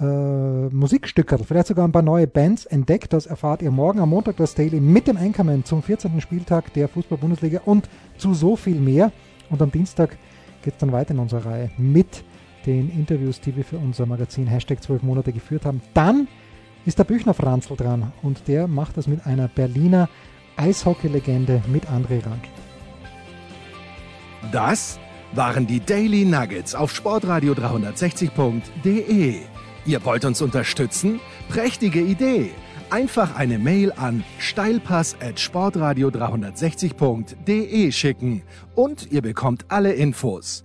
äh, 0.00 0.04
Musikstücke, 0.04 1.38
vielleicht 1.38 1.68
sogar 1.68 1.86
ein 1.86 1.92
paar 1.92 2.02
neue 2.02 2.26
Bands 2.26 2.66
entdeckt. 2.66 3.12
Das 3.12 3.26
erfahrt 3.26 3.62
ihr 3.62 3.70
morgen 3.70 4.00
am 4.00 4.08
Montag 4.08 4.38
das 4.38 4.56
Daily 4.56 4.80
mit 4.80 5.06
dem 5.06 5.16
Anchorman 5.16 5.64
zum 5.64 5.84
14. 5.84 6.20
Spieltag 6.20 6.72
der 6.72 6.88
Fußball-Bundesliga 6.88 7.60
und 7.64 7.88
zu 8.18 8.34
so 8.34 8.56
viel 8.56 8.80
mehr. 8.80 9.12
Und 9.50 9.62
am 9.62 9.70
Dienstag 9.70 10.18
geht 10.62 10.72
es 10.72 10.80
dann 10.80 10.90
weiter 10.90 11.12
in 11.12 11.20
unserer 11.20 11.46
Reihe 11.46 11.70
mit 11.78 12.24
den 12.66 12.90
Interviews, 12.90 13.40
die 13.40 13.56
wir 13.56 13.64
für 13.64 13.78
unser 13.78 14.06
Magazin 14.06 14.46
Hashtag 14.46 14.82
12 14.82 15.02
Monate 15.02 15.32
geführt 15.32 15.64
haben. 15.64 15.80
Dann 15.94 16.28
ist 16.86 16.98
der 16.98 17.04
Büchner 17.04 17.34
Franzl 17.34 17.76
dran 17.76 18.12
und 18.22 18.48
der 18.48 18.66
macht 18.68 18.96
das 18.96 19.06
mit 19.06 19.26
einer 19.26 19.48
Berliner 19.48 20.08
Eishockey-Legende 20.56 21.62
mit 21.72 21.86
André 21.86 22.24
Rank. 22.24 22.44
Das 24.52 24.98
waren 25.32 25.66
die 25.66 25.80
Daily 25.80 26.24
Nuggets 26.24 26.74
auf 26.74 26.94
sportradio 26.94 27.52
360.de. 27.52 29.36
Ihr 29.86 30.04
wollt 30.04 30.24
uns 30.24 30.42
unterstützen? 30.42 31.20
Prächtige 31.48 32.00
Idee! 32.00 32.50
Einfach 32.90 33.36
eine 33.36 33.58
Mail 33.58 33.92
an 33.92 34.24
steilpass 34.38 35.16
at 35.20 35.38
sportradio 35.38 36.08
360.de 36.08 37.92
schicken 37.92 38.42
und 38.74 39.12
ihr 39.12 39.22
bekommt 39.22 39.66
alle 39.68 39.92
Infos. 39.92 40.64